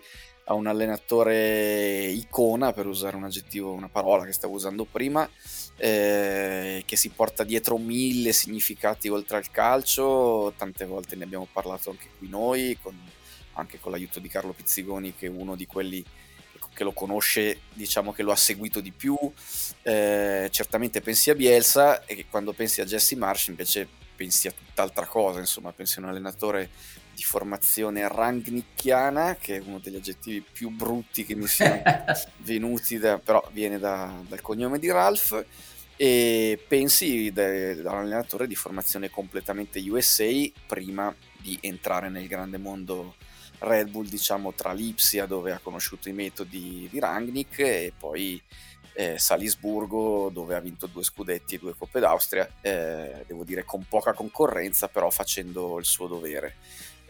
a 0.51 0.55
un 0.55 0.67
allenatore 0.67 2.07
icona, 2.07 2.73
per 2.73 2.87
usare 2.87 3.15
un 3.15 3.23
aggettivo, 3.23 3.73
una 3.73 3.89
parola 3.89 4.25
che 4.25 4.33
stavo 4.33 4.55
usando 4.55 4.85
prima, 4.85 5.29
eh, 5.77 6.83
che 6.85 6.97
si 6.97 7.11
porta 7.11 7.45
dietro 7.45 7.79
mille 7.79 8.33
significati 8.33 9.09
oltre 9.09 9.37
al 9.37 9.49
calcio, 9.53 10.53
tante 10.57 10.87
volte 10.87 11.15
ne 11.15 11.23
abbiamo 11.23 11.47
parlato 11.51 11.91
anche 11.91 12.09
qui 12.19 12.29
noi, 12.29 12.77
con 12.83 12.99
anche 13.55 13.79
con 13.79 13.93
l'aiuto 13.93 14.19
di 14.21 14.29
Carlo 14.29 14.53
Pizzigoni 14.53 15.15
che 15.15 15.27
è 15.27 15.31
uno 15.31 15.55
di 15.55 15.67
quelli 15.67 16.05
che 16.75 16.83
lo 16.83 16.93
conosce, 16.93 17.61
diciamo 17.73 18.13
che 18.13 18.23
lo 18.23 18.33
ha 18.33 18.37
seguito 18.37 18.81
di 18.81 18.91
più. 18.91 19.17
Eh, 19.83 20.49
certamente 20.51 21.01
pensi 21.01 21.31
a 21.31 21.35
Bielsa 21.37 22.05
e 22.07 22.27
quando 22.29 22.53
pensi 22.53 22.81
a 22.81 22.85
Jesse 22.85 23.15
Marsh 23.15 23.49
invece 23.49 23.87
pensi 24.17 24.49
a 24.49 24.53
tutt'altra 24.53 25.07
cosa, 25.07 25.39
insomma 25.39 25.73
pensi 25.73 25.99
a 25.99 26.03
un 26.03 26.09
allenatore 26.09 26.71
di 27.21 27.27
formazione 27.27 28.09
rangnicchiana, 28.09 29.37
che 29.37 29.57
è 29.57 29.63
uno 29.63 29.79
degli 29.79 29.97
aggettivi 29.97 30.41
più 30.41 30.71
brutti 30.71 31.27
che 31.27 31.35
mi 31.35 31.47
siano 31.47 31.83
venuti, 32.39 32.99
da, 32.99 33.19
però 33.19 33.47
viene 33.53 33.79
da, 33.79 34.11
dal 34.27 34.41
cognome 34.41 34.79
di 34.79 34.91
Ralph, 34.91 35.45
e 35.97 36.59
pensi 36.67 37.31
da, 37.31 37.75
da 37.75 37.91
un 37.91 37.99
allenatore 37.99 38.47
di 38.47 38.55
formazione 38.55 39.11
completamente 39.11 39.81
USA 39.87 40.31
prima 40.67 41.15
di 41.39 41.59
entrare 41.61 42.09
nel 42.09 42.27
grande 42.27 42.57
mondo 42.57 43.17
Red 43.59 43.91
Bull, 43.91 44.07
diciamo, 44.07 44.55
tra 44.55 44.73
Lipsia, 44.73 45.27
dove 45.27 45.53
ha 45.53 45.61
conosciuto 45.63 46.09
i 46.09 46.15
metodi 46.15 46.89
di 46.91 46.99
Rangnick, 46.99 47.59
e 47.59 47.93
poi 47.99 48.43
eh, 48.95 49.19
Salisburgo, 49.19 50.31
dove 50.33 50.55
ha 50.55 50.61
vinto 50.61 50.87
due 50.87 51.05
scudetti 51.05 51.57
e 51.57 51.59
due 51.59 51.75
Coppe 51.77 52.01
d'Austria, 52.01 52.49
eh, 52.63 53.25
devo 53.27 53.45
dire 53.45 53.65
con 53.65 53.85
poca 53.87 54.15
concorrenza, 54.15 54.89
però 54.89 55.11
facendo 55.11 55.79
il 55.79 55.85
suo 55.85 56.07
dovere. 56.07 56.57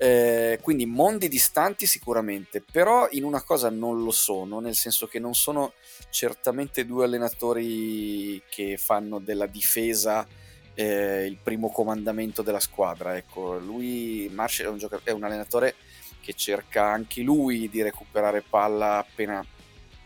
Eh, 0.02 0.59
quindi 0.62 0.87
mondi 0.87 1.28
distanti 1.28 1.85
sicuramente, 1.85 2.62
però 2.62 3.07
in 3.11 3.23
una 3.23 3.42
cosa 3.42 3.69
non 3.69 4.02
lo 4.02 4.11
sono, 4.12 4.59
nel 4.59 4.75
senso 4.75 5.07
che 5.07 5.19
non 5.19 5.35
sono 5.35 5.75
certamente 6.09 6.87
due 6.87 7.04
allenatori 7.04 8.42
che 8.49 8.78
fanno 8.78 9.19
della 9.19 9.45
difesa 9.45 10.26
eh, 10.73 11.26
il 11.26 11.37
primo 11.37 11.71
comandamento 11.71 12.40
della 12.40 12.61
squadra. 12.61 13.14
Ecco, 13.14 13.59
lui, 13.59 14.30
Marshall 14.33 14.69
è 14.69 14.71
un, 14.71 14.78
gioca- 14.78 15.02
è 15.04 15.11
un 15.11 15.23
allenatore 15.23 15.75
che 16.23 16.33
cerca 16.33 16.87
anche 16.87 17.21
lui 17.21 17.69
di 17.69 17.83
recuperare 17.83 18.40
palla 18.40 18.97
appena 18.97 19.45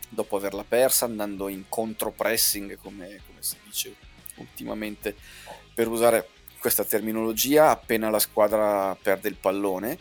dopo 0.09 0.35
averla 0.35 0.65
persa, 0.67 1.05
andando 1.05 1.47
in 1.47 1.69
contropressing, 1.69 2.77
come, 2.79 3.21
come 3.25 3.39
si 3.39 3.55
dice 3.63 3.95
ultimamente, 4.35 5.15
per 5.73 5.87
usare 5.87 6.27
questa 6.65 6.83
terminologia, 6.83 7.69
appena 7.69 8.09
la 8.09 8.17
squadra 8.17 8.97
perde 8.99 9.29
il 9.29 9.35
pallone. 9.35 9.99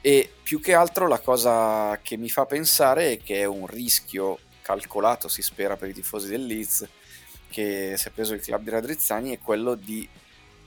E 0.00 0.32
più 0.42 0.58
che 0.58 0.72
altro 0.72 1.06
la 1.06 1.18
cosa 1.18 2.00
che 2.02 2.16
mi 2.16 2.30
fa 2.30 2.46
pensare 2.46 3.12
è 3.12 3.18
che 3.18 3.40
è 3.40 3.44
un 3.44 3.66
rischio 3.66 4.38
calcolato, 4.62 5.28
si 5.28 5.42
spera, 5.42 5.76
per 5.76 5.90
i 5.90 5.92
tifosi 5.92 6.30
del 6.30 6.46
Leeds, 6.46 6.88
che 7.50 7.92
si 7.98 8.08
è 8.08 8.10
preso 8.10 8.32
il 8.32 8.40
club 8.40 8.62
di 8.62 8.70
Radrizzani, 8.70 9.34
è 9.34 9.38
quello 9.38 9.74
di 9.74 10.08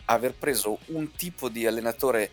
aver 0.05 0.36
preso 0.36 0.77
un 0.89 1.12
tipo 1.13 1.50
di 1.50 1.65
allenatore 1.65 2.29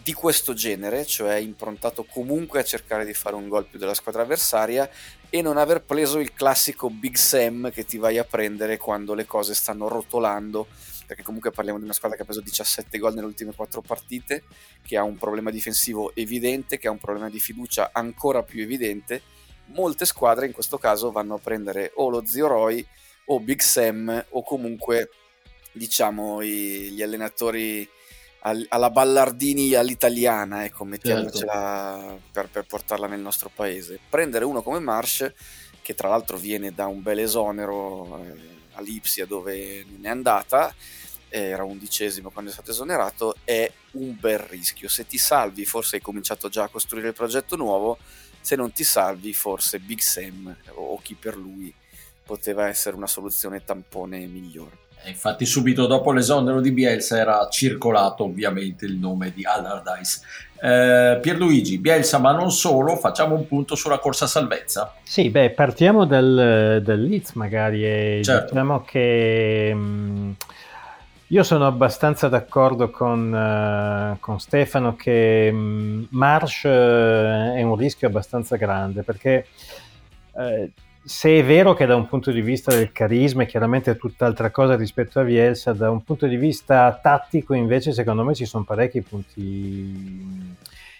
di 0.00 0.12
questo 0.12 0.54
genere, 0.54 1.04
cioè 1.04 1.34
improntato 1.34 2.04
comunque 2.04 2.60
a 2.60 2.64
cercare 2.64 3.04
di 3.04 3.14
fare 3.14 3.34
un 3.34 3.48
gol 3.48 3.66
più 3.66 3.80
della 3.80 3.94
squadra 3.94 4.22
avversaria 4.22 4.88
e 5.28 5.42
non 5.42 5.56
aver 5.56 5.82
preso 5.82 6.20
il 6.20 6.32
classico 6.32 6.88
Big 6.88 7.16
Sam 7.16 7.72
che 7.72 7.84
ti 7.84 7.98
vai 7.98 8.16
a 8.18 8.24
prendere 8.24 8.76
quando 8.76 9.14
le 9.14 9.26
cose 9.26 9.56
stanno 9.56 9.88
rotolando, 9.88 10.68
perché 11.06 11.22
comunque 11.22 11.50
parliamo 11.50 11.78
di 11.78 11.84
una 11.84 11.92
squadra 11.92 12.16
che 12.16 12.22
ha 12.22 12.26
preso 12.26 12.40
17 12.40 12.98
gol 12.98 13.14
nelle 13.14 13.26
ultime 13.26 13.54
4 13.54 13.80
partite, 13.80 14.44
che 14.82 14.96
ha 14.96 15.02
un 15.02 15.16
problema 15.16 15.50
difensivo 15.50 16.14
evidente, 16.14 16.78
che 16.78 16.88
ha 16.88 16.90
un 16.90 16.98
problema 16.98 17.28
di 17.28 17.40
fiducia 17.40 17.90
ancora 17.92 18.42
più 18.42 18.62
evidente. 18.62 19.22
Molte 19.66 20.04
squadre 20.04 20.46
in 20.46 20.52
questo 20.52 20.78
caso 20.78 21.10
vanno 21.10 21.34
a 21.34 21.38
prendere 21.38 21.92
o 21.94 22.08
lo 22.10 22.24
zio 22.24 22.46
Roy 22.46 22.86
o 23.26 23.40
Big 23.40 23.60
Sam 23.60 24.24
o 24.30 24.42
comunque 24.42 25.10
diciamo 25.72 26.42
gli 26.42 27.02
allenatori 27.02 27.88
alla 28.68 28.90
Ballardini 28.90 29.72
all'italiana, 29.72 30.64
ecco, 30.64 30.84
mettiamocela 30.84 31.98
certo. 31.98 32.20
per, 32.30 32.48
per, 32.50 32.66
portarla 32.66 33.06
nel 33.06 33.20
nostro 33.20 33.50
paese. 33.52 33.98
Prendere 34.10 34.44
uno 34.44 34.60
come 34.60 34.80
Marsh, 34.80 35.32
che 35.80 35.94
tra 35.94 36.08
l'altro 36.08 36.36
viene 36.36 36.72
da 36.72 36.86
un 36.86 37.02
bel 37.02 37.20
esonero 37.20 38.22
eh, 38.22 38.54
a 38.74 38.80
Lipsia 38.80 39.26
dove 39.26 39.84
non 39.88 40.06
è 40.06 40.08
andata, 40.08 40.74
era 41.28 41.64
undicesimo 41.64 42.30
quando 42.30 42.50
è 42.50 42.52
stato 42.52 42.70
esonerato, 42.70 43.34
è 43.42 43.70
un 43.92 44.16
bel 44.18 44.38
rischio. 44.38 44.88
Se 44.88 45.06
ti 45.06 45.18
salvi, 45.18 45.64
forse 45.64 45.96
hai 45.96 46.02
cominciato 46.02 46.48
già 46.48 46.64
a 46.64 46.68
costruire 46.68 47.08
il 47.08 47.14
progetto 47.14 47.56
nuovo, 47.56 47.98
se 48.40 48.54
non 48.56 48.72
ti 48.72 48.84
salvi, 48.84 49.32
forse 49.32 49.80
Big 49.80 50.00
Sam 50.00 50.56
o 50.74 51.00
chi 51.02 51.14
per 51.14 51.36
lui 51.36 51.74
poteva 52.24 52.68
essere 52.68 52.94
una 52.94 53.06
soluzione 53.06 53.64
tampone 53.64 54.26
migliore. 54.26 54.83
Infatti 55.06 55.44
subito 55.46 55.86
dopo 55.86 56.12
l'esonero 56.12 56.60
di 56.60 56.72
Bielsa 56.72 57.18
era 57.18 57.48
circolato 57.50 58.24
ovviamente 58.24 58.84
il 58.86 58.96
nome 58.96 59.32
di 59.32 59.44
Allardyce. 59.44 60.20
Eh, 60.60 61.18
Pierluigi, 61.20 61.78
Bielsa 61.78 62.18
ma 62.18 62.32
non 62.32 62.50
solo, 62.50 62.96
facciamo 62.96 63.34
un 63.34 63.46
punto 63.46 63.74
sulla 63.74 63.98
corsa 63.98 64.26
salvezza. 64.26 64.94
Sì, 65.02 65.28
beh, 65.28 65.50
partiamo 65.50 66.06
dal, 66.06 66.80
dal 66.82 67.00
Leeds 67.00 67.32
magari 67.32 67.84
e 67.84 68.20
certo. 68.24 68.54
diciamo 68.54 68.82
che 68.82 69.74
mh, 69.74 69.78
mm, 69.78 70.30
io 71.28 71.42
sono 71.42 71.66
abbastanza 71.66 72.28
d'accordo 72.28 72.90
con, 72.90 73.32
uh, 73.32 74.18
con 74.20 74.40
Stefano 74.40 74.96
che 74.96 75.50
mh, 75.52 75.56
mm, 75.56 76.04
Marsh 76.10 76.62
uh, 76.62 77.54
è 77.56 77.62
un 77.62 77.76
rischio 77.76 78.08
abbastanza 78.08 78.56
grande 78.56 79.02
perché 79.02 79.46
uh, 80.32 80.70
se 81.04 81.38
è 81.38 81.44
vero 81.44 81.74
che 81.74 81.84
da 81.84 81.96
un 81.96 82.08
punto 82.08 82.30
di 82.30 82.40
vista 82.40 82.74
del 82.74 82.90
carisma 82.90 83.42
è 83.42 83.46
chiaramente 83.46 83.96
tutt'altra 83.96 84.50
cosa 84.50 84.74
rispetto 84.74 85.20
a 85.20 85.24
Bielsa, 85.24 85.74
da 85.74 85.90
un 85.90 86.02
punto 86.02 86.26
di 86.26 86.36
vista 86.36 86.98
tattico 87.00 87.52
invece 87.52 87.92
secondo 87.92 88.24
me 88.24 88.34
ci 88.34 88.46
sono 88.46 88.64
parecchi 88.64 89.02
punti 89.02 89.42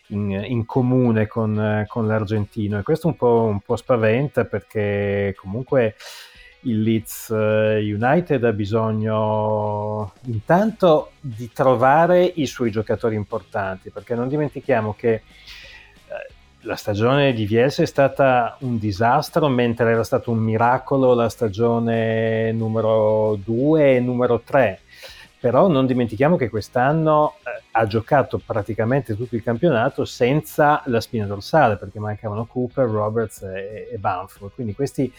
in, 0.08 0.30
in 0.30 0.66
comune 0.66 1.26
con, 1.26 1.84
con, 1.88 2.06
l'argentino. 2.06 2.78
E 2.78 2.82
questo 2.82 3.08
un 3.08 3.16
po', 3.16 3.44
un 3.44 3.60
po' 3.60 3.76
spaventa 3.76 4.44
perché 4.44 5.34
comunque 5.38 5.94
il 6.66 6.82
Leeds 6.82 7.30
eh, 7.30 7.78
United 7.80 8.44
ha 8.44 8.52
bisogno 8.52 10.12
intanto 10.26 11.12
di 11.20 11.50
trovare 11.50 12.24
i 12.24 12.46
suoi 12.46 12.70
giocatori 12.70 13.14
importanti 13.14 13.90
perché 13.90 14.14
non 14.14 14.28
dimentichiamo 14.28 14.94
che 14.94 15.22
la 16.64 16.76
stagione 16.76 17.32
di 17.32 17.44
Bielsa 17.44 17.82
è 17.82 17.86
stata 17.86 18.56
un 18.60 18.78
disastro, 18.78 19.48
mentre 19.48 19.90
era 19.90 20.04
stato 20.04 20.30
un 20.30 20.38
miracolo 20.38 21.14
la 21.14 21.28
stagione 21.28 22.52
numero 22.52 23.38
2 23.42 23.96
e 23.96 24.00
numero 24.00 24.40
3. 24.40 24.80
Però 25.38 25.68
non 25.68 25.86
dimentichiamo 25.86 26.36
che 26.36 26.48
quest'anno 26.48 27.34
eh, 27.44 27.62
ha 27.72 27.86
giocato 27.86 28.40
praticamente 28.44 29.14
tutto 29.14 29.36
il 29.36 29.42
campionato 29.42 30.06
senza 30.06 30.82
la 30.86 31.02
spina 31.02 31.26
dorsale, 31.26 31.76
perché 31.76 31.98
mancavano 31.98 32.46
Cooper, 32.46 32.88
Roberts 32.88 33.42
e, 33.42 33.88
e 33.92 33.98
Banford. 33.98 34.52
Quindi 34.54 34.74
questi 34.74 35.12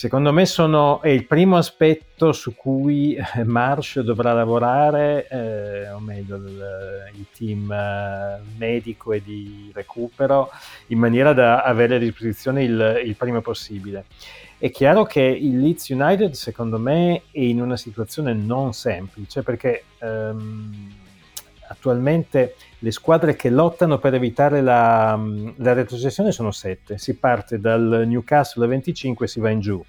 Secondo 0.00 0.32
me 0.32 0.46
sono, 0.46 1.02
è 1.02 1.10
il 1.10 1.26
primo 1.26 1.58
aspetto 1.58 2.32
su 2.32 2.54
cui 2.54 3.16
eh, 3.16 3.44
Marsh 3.44 4.00
dovrà 4.00 4.32
lavorare, 4.32 5.28
eh, 5.28 5.90
o 5.90 5.98
meglio 5.98 6.36
il, 6.36 7.12
il 7.16 7.26
team 7.36 7.70
eh, 7.70 8.40
medico 8.56 9.12
e 9.12 9.20
di 9.22 9.70
recupero, 9.74 10.48
in 10.86 10.98
maniera 10.98 11.34
da 11.34 11.64
avere 11.64 11.96
a 11.96 11.98
disposizione 11.98 12.62
il, 12.62 13.02
il, 13.04 13.14
prima 13.14 13.42
possibile. 13.42 14.06
È 14.56 14.70
chiaro 14.70 15.04
che 15.04 15.20
il 15.20 15.60
Leeds 15.60 15.90
United, 15.90 16.32
secondo 16.32 16.78
me, 16.78 17.24
è 17.30 17.40
in 17.40 17.60
una 17.60 17.76
situazione 17.76 18.32
non 18.32 18.72
semplice 18.72 19.42
perché 19.42 19.84
ehm, 19.98 20.99
attualmente 21.70 22.56
le 22.78 22.90
squadre 22.90 23.36
che 23.36 23.48
lottano 23.48 23.98
per 23.98 24.14
evitare 24.14 24.60
la, 24.60 25.18
la 25.56 25.72
retrocessione 25.72 26.32
sono 26.32 26.50
sette. 26.50 26.98
Si 26.98 27.16
parte 27.16 27.60
dal 27.60 28.04
Newcastle 28.06 28.64
a 28.64 28.68
25 28.68 29.24
e 29.24 29.28
si 29.28 29.40
va 29.40 29.50
in 29.50 29.60
giù. 29.60 29.82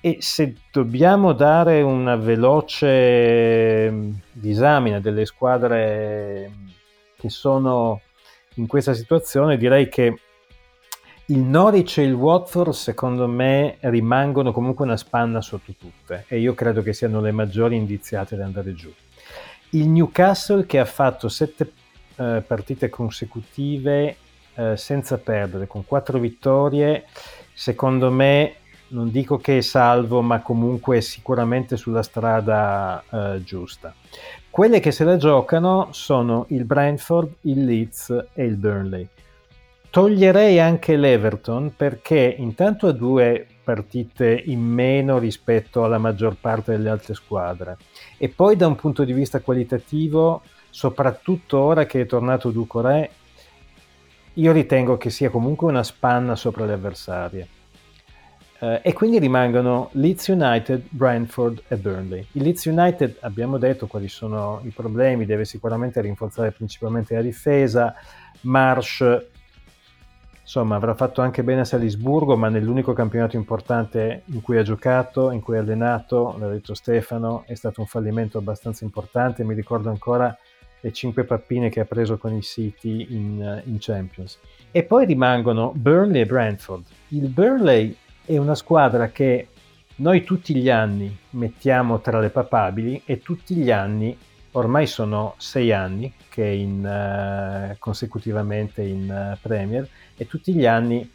E 0.00 0.16
se 0.20 0.54
dobbiamo 0.70 1.32
dare 1.32 1.80
una 1.80 2.16
veloce 2.16 3.92
disamina 4.32 5.00
delle 5.00 5.24
squadre 5.24 6.50
che 7.16 7.28
sono 7.30 8.00
in 8.54 8.66
questa 8.66 8.94
situazione, 8.94 9.56
direi 9.56 9.88
che 9.88 10.18
Il 11.26 11.38
Norwich 11.38 11.98
e 11.98 12.02
il 12.02 12.12
Watford 12.14 12.72
secondo 12.72 13.28
me 13.28 13.76
rimangono 13.80 14.52
comunque 14.52 14.84
una 14.84 14.96
spanna 14.96 15.40
sotto 15.40 15.72
tutte 15.78 16.24
e 16.26 16.40
io 16.40 16.52
credo 16.52 16.82
che 16.82 16.92
siano 16.92 17.20
le 17.20 17.30
maggiori 17.30 17.76
indiziate 17.76 18.34
ad 18.34 18.40
andare 18.40 18.74
giù. 18.74 18.92
Il 19.74 19.88
Newcastle 19.88 20.66
che 20.66 20.78
ha 20.78 20.84
fatto 20.84 21.28
sette 21.28 21.72
eh, 22.16 22.42
partite 22.46 22.90
consecutive 22.90 24.16
eh, 24.54 24.76
senza 24.76 25.16
perdere, 25.16 25.66
con 25.66 25.86
quattro 25.86 26.18
vittorie, 26.18 27.06
secondo 27.54 28.10
me 28.10 28.56
non 28.88 29.10
dico 29.10 29.38
che 29.38 29.58
è 29.58 29.60
salvo, 29.62 30.20
ma 30.20 30.42
comunque 30.42 30.98
è 30.98 31.00
sicuramente 31.00 31.78
sulla 31.78 32.02
strada 32.02 33.02
eh, 33.08 33.42
giusta. 33.42 33.94
Quelle 34.50 34.80
che 34.80 34.90
se 34.90 35.04
la 35.04 35.16
giocano 35.16 35.88
sono 35.92 36.44
il 36.50 36.64
Brentford, 36.64 37.36
il 37.42 37.64
Leeds 37.64 38.26
e 38.34 38.44
il 38.44 38.56
Burnley. 38.56 39.08
Toglierei 39.88 40.60
anche 40.60 40.96
l'Everton 40.96 41.74
perché 41.74 42.34
intanto 42.38 42.86
ha 42.88 42.92
due 42.92 43.46
partite 43.62 44.42
in 44.46 44.60
meno 44.60 45.18
rispetto 45.18 45.84
alla 45.84 45.98
maggior 45.98 46.36
parte 46.40 46.72
delle 46.72 46.88
altre 46.90 47.14
squadre 47.14 47.76
e 48.18 48.28
poi 48.28 48.56
da 48.56 48.66
un 48.66 48.74
punto 48.74 49.04
di 49.04 49.12
vista 49.12 49.40
qualitativo, 49.40 50.42
soprattutto 50.70 51.58
ora 51.58 51.86
che 51.86 52.02
è 52.02 52.06
tornato 52.06 52.50
Ducoré, 52.50 53.10
io 54.34 54.52
ritengo 54.52 54.96
che 54.96 55.10
sia 55.10 55.28
comunque 55.30 55.68
una 55.68 55.82
spanna 55.82 56.36
sopra 56.36 56.64
le 56.64 56.72
avversarie. 56.72 57.48
Uh, 58.62 58.78
e 58.80 58.92
quindi 58.92 59.18
rimangono 59.18 59.88
Leeds 59.94 60.28
United, 60.28 60.84
Brentford 60.88 61.64
e 61.66 61.76
Burnley. 61.76 62.24
Il 62.32 62.44
Leeds 62.44 62.64
United 62.66 63.16
abbiamo 63.22 63.58
detto 63.58 63.88
quali 63.88 64.06
sono 64.06 64.60
i 64.62 64.68
problemi, 64.68 65.26
deve 65.26 65.44
sicuramente 65.44 66.00
rinforzare 66.00 66.52
principalmente 66.52 67.12
la 67.12 67.22
difesa. 67.22 67.92
Marsh, 68.42 69.04
insomma, 70.42 70.76
avrà 70.76 70.94
fatto 70.94 71.22
anche 71.22 71.42
bene 71.42 71.62
a 71.62 71.64
Salisburgo, 71.64 72.36
ma 72.36 72.48
nell'unico 72.48 72.92
campionato 72.92 73.36
importante 73.36 74.22
in 74.26 74.42
cui 74.42 74.58
ha 74.58 74.62
giocato, 74.62 75.30
in 75.30 75.40
cui 75.40 75.56
ha 75.56 75.60
allenato, 75.60 76.36
l'ha 76.38 76.48
detto 76.48 76.74
Stefano, 76.74 77.44
è 77.46 77.54
stato 77.54 77.80
un 77.80 77.86
fallimento 77.86 78.38
abbastanza 78.38 78.84
importante. 78.84 79.44
Mi 79.44 79.54
ricordo 79.54 79.88
ancora 79.88 80.36
le 80.80 80.92
cinque 80.92 81.24
pappine 81.24 81.68
che 81.70 81.80
ha 81.80 81.84
preso 81.84 82.18
con 82.18 82.34
i 82.34 82.42
City 82.42 83.06
in, 83.10 83.62
in 83.66 83.76
Champions. 83.78 84.38
E 84.70 84.82
poi 84.82 85.06
rimangono 85.06 85.72
Burnley 85.74 86.22
e 86.22 86.26
Brentford. 86.26 86.84
Il 87.08 87.28
Burnley 87.28 87.96
è 88.24 88.36
una 88.36 88.56
squadra 88.56 89.08
che 89.08 89.48
noi 89.96 90.24
tutti 90.24 90.54
gli 90.56 90.68
anni 90.68 91.16
mettiamo 91.30 92.00
tra 92.00 92.18
le 92.18 92.30
papabili 92.30 93.02
e 93.04 93.20
tutti 93.20 93.54
gli 93.54 93.70
anni, 93.70 94.16
ormai 94.52 94.86
sono 94.86 95.34
sei 95.36 95.72
anni 95.72 96.12
che 96.28 96.44
in, 96.44 96.82
uh, 96.84 97.76
consecutivamente 97.78 98.82
in 98.82 99.34
uh, 99.34 99.38
Premier, 99.40 99.86
e 100.22 100.26
tutti 100.26 100.54
gli 100.54 100.66
anni 100.66 101.08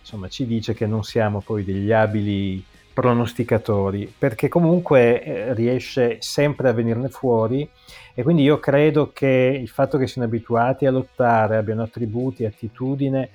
insomma, 0.00 0.28
ci 0.28 0.46
dice 0.46 0.74
che 0.74 0.86
non 0.86 1.02
siamo 1.02 1.40
poi 1.40 1.64
degli 1.64 1.90
abili 1.90 2.62
pronosticatori, 2.92 4.12
perché 4.16 4.48
comunque 4.48 5.22
eh, 5.22 5.54
riesce 5.54 6.18
sempre 6.20 6.68
a 6.68 6.72
venirne 6.72 7.08
fuori 7.08 7.68
e 8.14 8.22
quindi 8.22 8.42
io 8.42 8.60
credo 8.60 9.10
che 9.12 9.58
il 9.60 9.68
fatto 9.68 9.98
che 9.98 10.06
siano 10.06 10.28
abituati 10.28 10.86
a 10.86 10.92
lottare, 10.92 11.56
abbiano 11.56 11.82
attributi, 11.82 12.44
attitudine, 12.44 13.30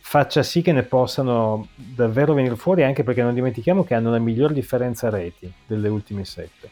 faccia 0.00 0.42
sì 0.42 0.60
che 0.60 0.72
ne 0.72 0.82
possano 0.82 1.68
davvero 1.76 2.34
venire 2.34 2.56
fuori, 2.56 2.82
anche 2.82 3.04
perché 3.04 3.22
non 3.22 3.34
dimentichiamo 3.34 3.84
che 3.84 3.94
hanno 3.94 4.10
la 4.10 4.18
miglior 4.18 4.52
differenza 4.52 5.08
reti 5.08 5.52
delle 5.66 5.88
ultime 5.88 6.24
sette. 6.24 6.70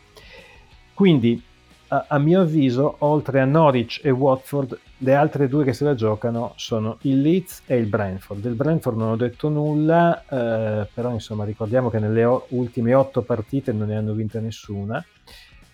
Quindi, 0.93 1.41
a, 1.89 2.19
mio 2.19 2.43
avviso, 2.43 2.97
oltre 2.99 3.41
a 3.41 3.45
Norwich 3.45 4.01
e 4.03 4.11
Watford, 4.11 4.79
le 4.99 5.15
altre 5.15 5.49
due 5.49 5.65
che 5.65 5.73
se 5.73 5.85
la 5.85 5.95
giocano 5.95 6.53
sono 6.57 6.99
il 7.03 7.21
Leeds 7.21 7.63
e 7.67 7.77
il 7.77 7.87
Brentford. 7.87 8.41
Del 8.41 8.55
Brentford 8.55 8.97
non 8.97 9.11
ho 9.11 9.17
detto 9.17 9.49
nulla, 9.49 10.23
eh, 10.29 10.87
però 10.93 11.13
insomma 11.13 11.45
ricordiamo 11.45 11.91
che 11.91 11.99
nelle 11.99 12.25
o- 12.25 12.47
ultime 12.51 12.95
otto 12.95 13.23
partite 13.23 13.73
non 13.73 13.89
ne 13.89 13.97
hanno 13.97 14.13
vinte 14.13 14.41
nessuna. 14.41 15.05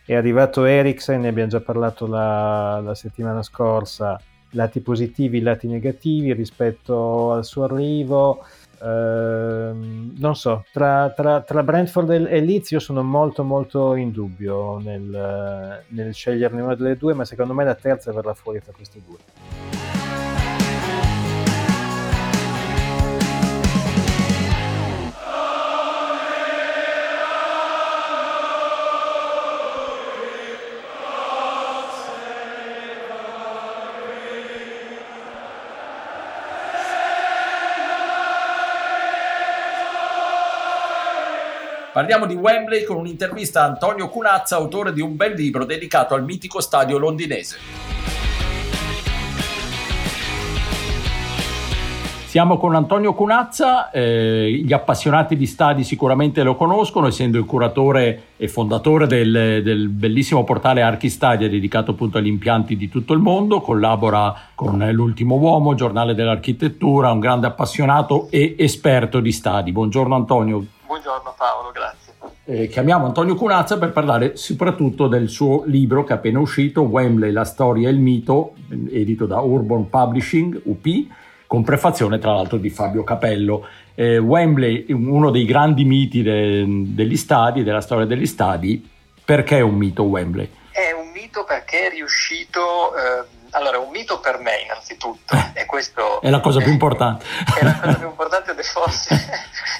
È 0.04 0.14
arrivato 0.14 0.64
Eriksen, 0.64 1.22
ne 1.22 1.28
abbiamo 1.28 1.50
già 1.50 1.60
parlato 1.60 2.06
la, 2.06 2.80
la 2.80 2.94
settimana 2.94 3.42
scorsa, 3.42 4.20
lati 4.50 4.80
positivi, 4.80 5.40
lati 5.40 5.66
negativi 5.66 6.32
rispetto 6.32 7.32
al 7.32 7.44
suo 7.44 7.64
arrivo. 7.64 8.44
Uh, 8.84 10.12
non 10.18 10.36
so, 10.36 10.66
tra, 10.70 11.10
tra, 11.16 11.40
tra, 11.40 11.62
Brentford 11.62 12.10
e 12.10 12.40
Leeds 12.42 12.72
io 12.72 12.80
sono 12.80 13.02
molto 13.02 13.42
molto 13.42 13.94
in 13.94 14.10
dubbio 14.12 14.76
nel, 14.76 15.82
nel 15.88 16.12
sceglierne 16.12 16.60
una 16.60 16.74
delle 16.74 16.98
due, 16.98 17.14
ma 17.14 17.24
secondo 17.24 17.54
me 17.54 17.64
la 17.64 17.74
terza 17.74 18.12
verrà 18.12 18.34
fuori 18.34 18.60
tra 18.60 18.72
queste 18.74 19.00
due. 19.02 19.83
Parliamo 41.94 42.26
di 42.26 42.34
Wembley 42.34 42.82
con 42.82 42.96
un'intervista 42.96 43.62
a 43.62 43.66
Antonio 43.66 44.08
Cunazza, 44.08 44.56
autore 44.56 44.92
di 44.92 45.00
un 45.00 45.14
bel 45.14 45.34
libro 45.34 45.64
dedicato 45.64 46.14
al 46.14 46.24
mitico 46.24 46.60
stadio 46.60 46.98
londinese. 46.98 47.56
Siamo 52.26 52.58
con 52.58 52.74
Antonio 52.74 53.14
Cunazza, 53.14 53.92
eh, 53.92 54.60
gli 54.64 54.72
appassionati 54.72 55.36
di 55.36 55.46
stadi 55.46 55.84
sicuramente 55.84 56.42
lo 56.42 56.56
conoscono, 56.56 57.06
essendo 57.06 57.38
il 57.38 57.44
curatore 57.44 58.22
e 58.38 58.48
fondatore 58.48 59.06
del, 59.06 59.62
del, 59.62 59.88
bellissimo 59.88 60.42
portale 60.42 60.82
Archistadia 60.82 61.48
dedicato 61.48 61.92
appunto 61.92 62.18
agli 62.18 62.26
impianti 62.26 62.76
di 62.76 62.88
tutto 62.88 63.12
il 63.12 63.20
mondo, 63.20 63.60
collabora 63.60 64.34
con 64.56 64.84
L'Ultimo 64.90 65.36
Uomo, 65.36 65.76
giornale 65.76 66.16
dell'architettura, 66.16 67.12
un 67.12 67.20
grande 67.20 67.46
appassionato 67.46 68.26
e 68.30 68.56
esperto 68.58 69.20
di 69.20 69.30
stadi. 69.30 69.70
Buongiorno 69.70 70.16
Antonio. 70.16 70.66
Buongiorno 70.86 71.34
Paolo, 71.36 71.70
grazie. 71.72 72.12
Eh, 72.44 72.68
chiamiamo 72.68 73.06
Antonio 73.06 73.34
Cunazza 73.34 73.78
per 73.78 73.90
parlare 73.90 74.36
soprattutto 74.36 75.08
del 75.08 75.28
suo 75.28 75.64
libro 75.64 76.04
che 76.04 76.12
è 76.12 76.16
appena 76.16 76.38
uscito, 76.40 76.82
Wembley, 76.82 77.32
la 77.32 77.44
storia 77.44 77.88
e 77.88 77.92
il 77.92 77.98
mito, 77.98 78.54
edito 78.90 79.24
da 79.24 79.40
Urban 79.40 79.88
Publishing, 79.88 80.60
UP, 80.64 80.86
con 81.46 81.64
prefazione 81.64 82.18
tra 82.18 82.32
l'altro 82.32 82.58
di 82.58 82.68
Fabio 82.68 83.02
Capello. 83.02 83.66
Eh, 83.94 84.18
Wembley, 84.18 84.86
uno 84.90 85.30
dei 85.30 85.46
grandi 85.46 85.84
miti 85.84 86.22
de- 86.22 86.64
degli 86.66 87.16
stadi, 87.16 87.62
della 87.62 87.80
storia 87.80 88.04
degli 88.04 88.26
stadi, 88.26 88.86
perché 89.24 89.58
è 89.58 89.62
un 89.62 89.76
mito 89.76 90.02
Wembley? 90.02 90.50
È 90.70 90.92
un 90.92 91.10
mito 91.12 91.44
perché 91.44 91.86
è 91.86 91.90
riuscito... 91.90 92.94
Eh, 92.94 93.42
allora, 93.54 93.76
è 93.76 93.80
un 93.80 93.90
mito 93.90 94.20
per 94.20 94.38
me 94.38 94.60
innanzitutto, 94.60 95.36
e 95.54 95.64
questo 95.66 96.20
è 96.20 96.30
la 96.30 96.40
cosa 96.40 96.60
più 96.60 96.70
importante. 96.70 97.24
è 97.58 97.64
la 97.64 97.78
cosa 97.80 97.94
più 97.96 98.08
importante 98.08 98.50
ed 98.52 98.58
è 98.58 98.62
forse, 98.62 99.14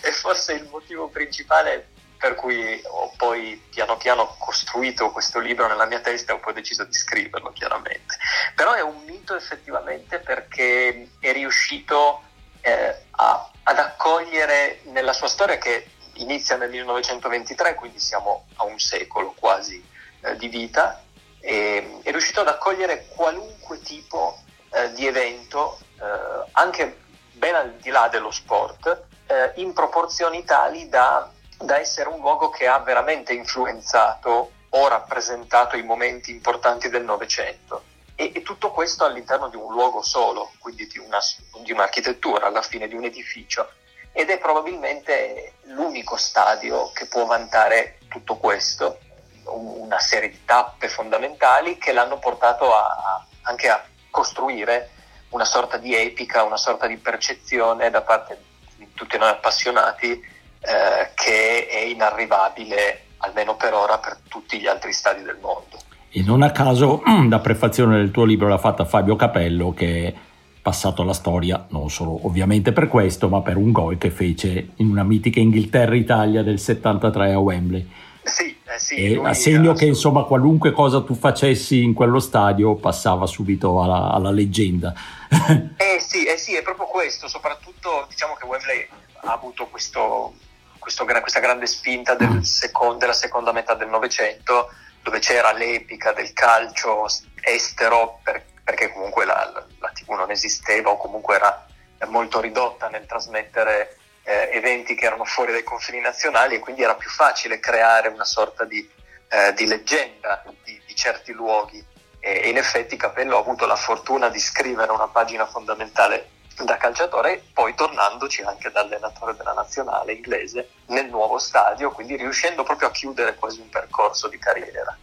è 0.01 0.11
forse 0.11 0.55
il 0.55 0.69
motivo 0.71 1.09
principale 1.09 1.89
per 2.25 2.37
cui 2.37 2.81
ho 2.83 3.13
poi 3.19 3.63
piano 3.69 3.99
piano 3.99 4.35
costruito 4.39 5.11
questo 5.11 5.41
libro 5.41 5.67
nella 5.67 5.85
mia 5.85 6.01
testa 6.01 6.33
e 6.33 6.37
ho 6.37 6.41
poi 6.41 6.55
deciso 6.55 6.85
di 6.85 6.95
scriverlo 6.95 7.53
chiaramente. 7.53 8.17
Però 8.55 8.73
è 8.73 8.81
un 8.81 9.03
mito 9.05 9.37
effettivamente 9.37 10.21
perché 10.21 11.11
è 11.19 11.33
riuscito 11.33 12.23
eh, 12.63 12.97
a, 13.11 13.51
ad 13.65 13.79
accogliere 13.79 14.81
nella 14.85 15.13
sua 15.13 15.29
storia 15.29 15.59
che 15.59 15.91
inizia 16.15 16.57
nel 16.57 16.71
1923, 16.71 17.75
quindi 17.75 17.99
siamo 17.99 18.47
a 18.57 18.65
un 18.65 18.79
secolo 18.79 19.35
quasi 19.39 19.85
eh, 20.21 20.37
di 20.37 20.49
vita, 20.49 21.04
e, 21.45 22.01
è 22.03 22.11
riuscito 22.11 22.41
ad 22.41 22.49
accogliere 22.49 23.07
qualunque 23.09 23.79
tipo 23.81 24.39
eh, 24.71 24.93
di 24.93 25.07
evento, 25.07 25.79
eh, 26.01 26.49
anche 26.53 27.01
ben 27.33 27.55
al 27.55 27.75
di 27.75 27.91
là 27.91 28.09
dello 28.09 28.31
sport, 28.31 29.03
eh, 29.27 29.53
in 29.57 29.75
proporzioni 29.75 30.43
tali 30.45 30.89
da, 30.89 31.31
da 31.59 31.79
essere 31.79 32.09
un 32.09 32.21
luogo 32.21 32.49
che 32.49 32.67
ha 32.67 32.79
veramente 32.79 33.35
influenzato 33.35 34.53
o 34.71 34.89
rappresentato 34.89 35.77
i 35.77 35.83
momenti 35.83 36.31
importanti 36.31 36.89
del 36.89 37.05
Novecento. 37.05 37.85
E, 38.17 38.33
e, 38.35 38.43
tutto 38.43 38.71
questo 38.71 39.05
all'interno 39.05 39.49
di 39.49 39.57
un 39.57 39.71
luogo 39.71 40.01
solo, 40.01 40.51
quindi 40.61 40.87
di, 40.87 40.99
una, 40.99 41.19
di, 41.63 41.73
un'architettura, 41.73 42.47
alla 42.47 42.63
fine 42.63 42.89
di 42.89 42.95
un 42.95 43.05
edificio. 43.05 43.69
Ed 44.13 44.31
è 44.31 44.39
probabilmente 44.39 45.55
l'unico 45.65 46.17
stadio 46.17 46.91
che 46.93 47.07
può 47.07 47.27
vantare 47.27 47.99
tutto 48.09 48.37
questo 48.37 49.01
una 49.47 50.01
serie 50.01 50.31
di 50.31 50.45
tappe 50.45 50.89
fondamentali 50.89 51.79
che 51.79 51.93
l'hanno 51.93 52.19
portato 52.19 52.75
a, 52.75 53.25
anche 53.43 53.69
a 53.69 53.83
costruire 54.11 54.91
una 55.31 55.45
sorta 55.45 55.77
di 55.77 55.95
epica, 55.95 56.43
una 56.43 56.57
sorta 56.57 56.87
di 56.87 56.97
percezione 56.97 57.91
da 57.91 58.03
parte 58.03 58.39
di 58.77 58.89
tutti 58.95 59.19
noi 59.19 59.31
appassionati 59.31 60.11
eh, 60.13 61.11
che 61.15 61.67
è 61.67 61.81
inarrivabile, 61.81 63.07
almeno 63.19 63.57
per 63.57 63.75
ora, 63.75 63.99
per 63.99 64.19
tutti 64.29 64.59
gli 64.59 64.67
altri 64.67 64.93
stadi 64.93 65.23
del 65.23 65.39
mondo. 65.41 65.77
E 66.11 66.23
non 66.23 66.43
a 66.43 66.53
caso 66.53 67.03
la 67.29 67.41
prefazione 67.41 67.97
del 67.97 68.11
tuo 68.11 68.25
libro 68.25 68.49
l'ha 68.49 68.59
fatta 68.59 68.85
Fabio 68.85 69.17
Capello, 69.17 69.75
che 69.75 70.15
passato 70.63 71.03
alla 71.03 71.13
storia, 71.13 71.67
non 71.71 71.91
solo 71.91 72.27
ovviamente 72.27 72.73
per 72.73 72.89
questo, 72.89 73.29
ma 73.29 73.43
per 73.43 73.57
un 73.57 73.73
gol 73.73 73.99
che 73.99 74.11
fece 74.11 74.69
in 74.77 74.89
una 74.89 75.03
mitica 75.03 75.41
Inghilterra-Italia 75.41 76.43
del 76.43 76.59
73 76.59 77.33
a 77.33 77.39
Wembley. 77.39 77.87
Sì, 78.25 78.59
eh 78.65 78.79
sì, 78.79 79.21
a 79.23 79.35
segno 79.35 79.75
che 79.75 79.85
insomma 79.85 80.25
qualunque 80.25 80.73
cosa 80.73 81.03
tu 81.03 81.15
facessi 81.15 81.83
in 81.83 81.93
quello 81.93 82.21
stadio 82.21 82.75
passava 82.77 83.27
subito 83.27 83.83
alla, 83.83 84.11
alla 84.13 84.31
leggenda. 84.31 84.95
eh 85.77 86.01
sì, 86.01 86.25
eh 86.25 86.39
sì, 86.39 86.55
è 86.57 86.63
proprio 86.63 86.87
questo, 86.87 87.29
soprattutto 87.29 88.07
diciamo 88.09 88.35
che 88.35 88.47
Wembley 88.47 88.89
ha 89.25 89.33
avuto 89.33 89.67
questo, 89.67 90.35
questo, 90.79 91.05
questa 91.05 91.41
grande 91.41 91.67
spinta 91.67 92.15
del 92.15 92.31
mm. 92.31 92.41
second, 92.41 92.99
della 92.99 93.13
seconda 93.13 93.53
metà 93.53 93.75
del 93.75 93.89
Novecento, 93.89 94.71
dove 95.03 95.19
c'era 95.19 95.53
l'epica 95.53 96.13
del 96.13 96.33
calcio 96.33 97.07
estero, 97.43 98.21
per, 98.23 98.43
perché 98.65 98.91
comunque 98.91 99.27
la, 99.27 99.51
la, 99.53 99.67
la 99.81 99.93
TV 99.93 100.13
non 100.13 100.31
esisteva 100.31 100.91
o 100.91 100.97
comunque 100.97 101.35
era 101.35 101.67
molto 102.07 102.41
ridotta 102.41 102.89
nel 102.89 103.07
trasmettere 103.07 103.99
eh, 104.25 104.51
eventi 104.53 104.95
che 104.95 105.05
erano 105.05 105.25
fuori 105.25 105.53
dai 105.53 105.63
confini 105.63 106.01
nazionali 106.01 106.57
e 106.57 106.59
quindi 106.59 106.83
era 106.83 106.95
più 106.95 107.09
facile 107.09 107.61
creare 107.61 108.09
una 108.09 108.25
sorta 108.25 108.65
di, 108.65 108.89
eh, 109.29 109.53
di 109.55 109.67
leggenda 109.67 110.43
di, 110.65 110.81
di, 110.87 110.95
certi 110.95 111.33
luoghi. 111.33 111.85
E, 112.19 112.49
in 112.49 112.57
effetti 112.57 112.97
Capello 112.97 113.37
ha 113.37 113.41
avuto 113.41 113.67
la 113.67 113.77
fortuna 113.77 114.29
di 114.29 114.39
scrivere 114.39 114.91
una 114.91 115.09
pagina 115.09 115.47
fondamentale 115.47 116.31
da 116.65 116.77
calciatore, 116.77 117.43
poi 117.53 117.75
tornandoci 117.75 118.43
anche 118.43 118.71
da 118.71 118.81
allenatore 118.81 119.35
della 119.37 119.53
nazionale 119.53 120.13
inglese 120.13 120.69
nel 120.87 121.09
nuovo 121.09 121.39
stadio, 121.39 121.91
quindi 121.91 122.17
riuscendo 122.17 122.63
proprio 122.63 122.89
a 122.89 122.91
chiudere 122.93 123.35
quasi 123.35 123.61
un 123.61 123.69
percorso 123.69 124.29
di 124.29 124.39
carriera. 124.39 124.97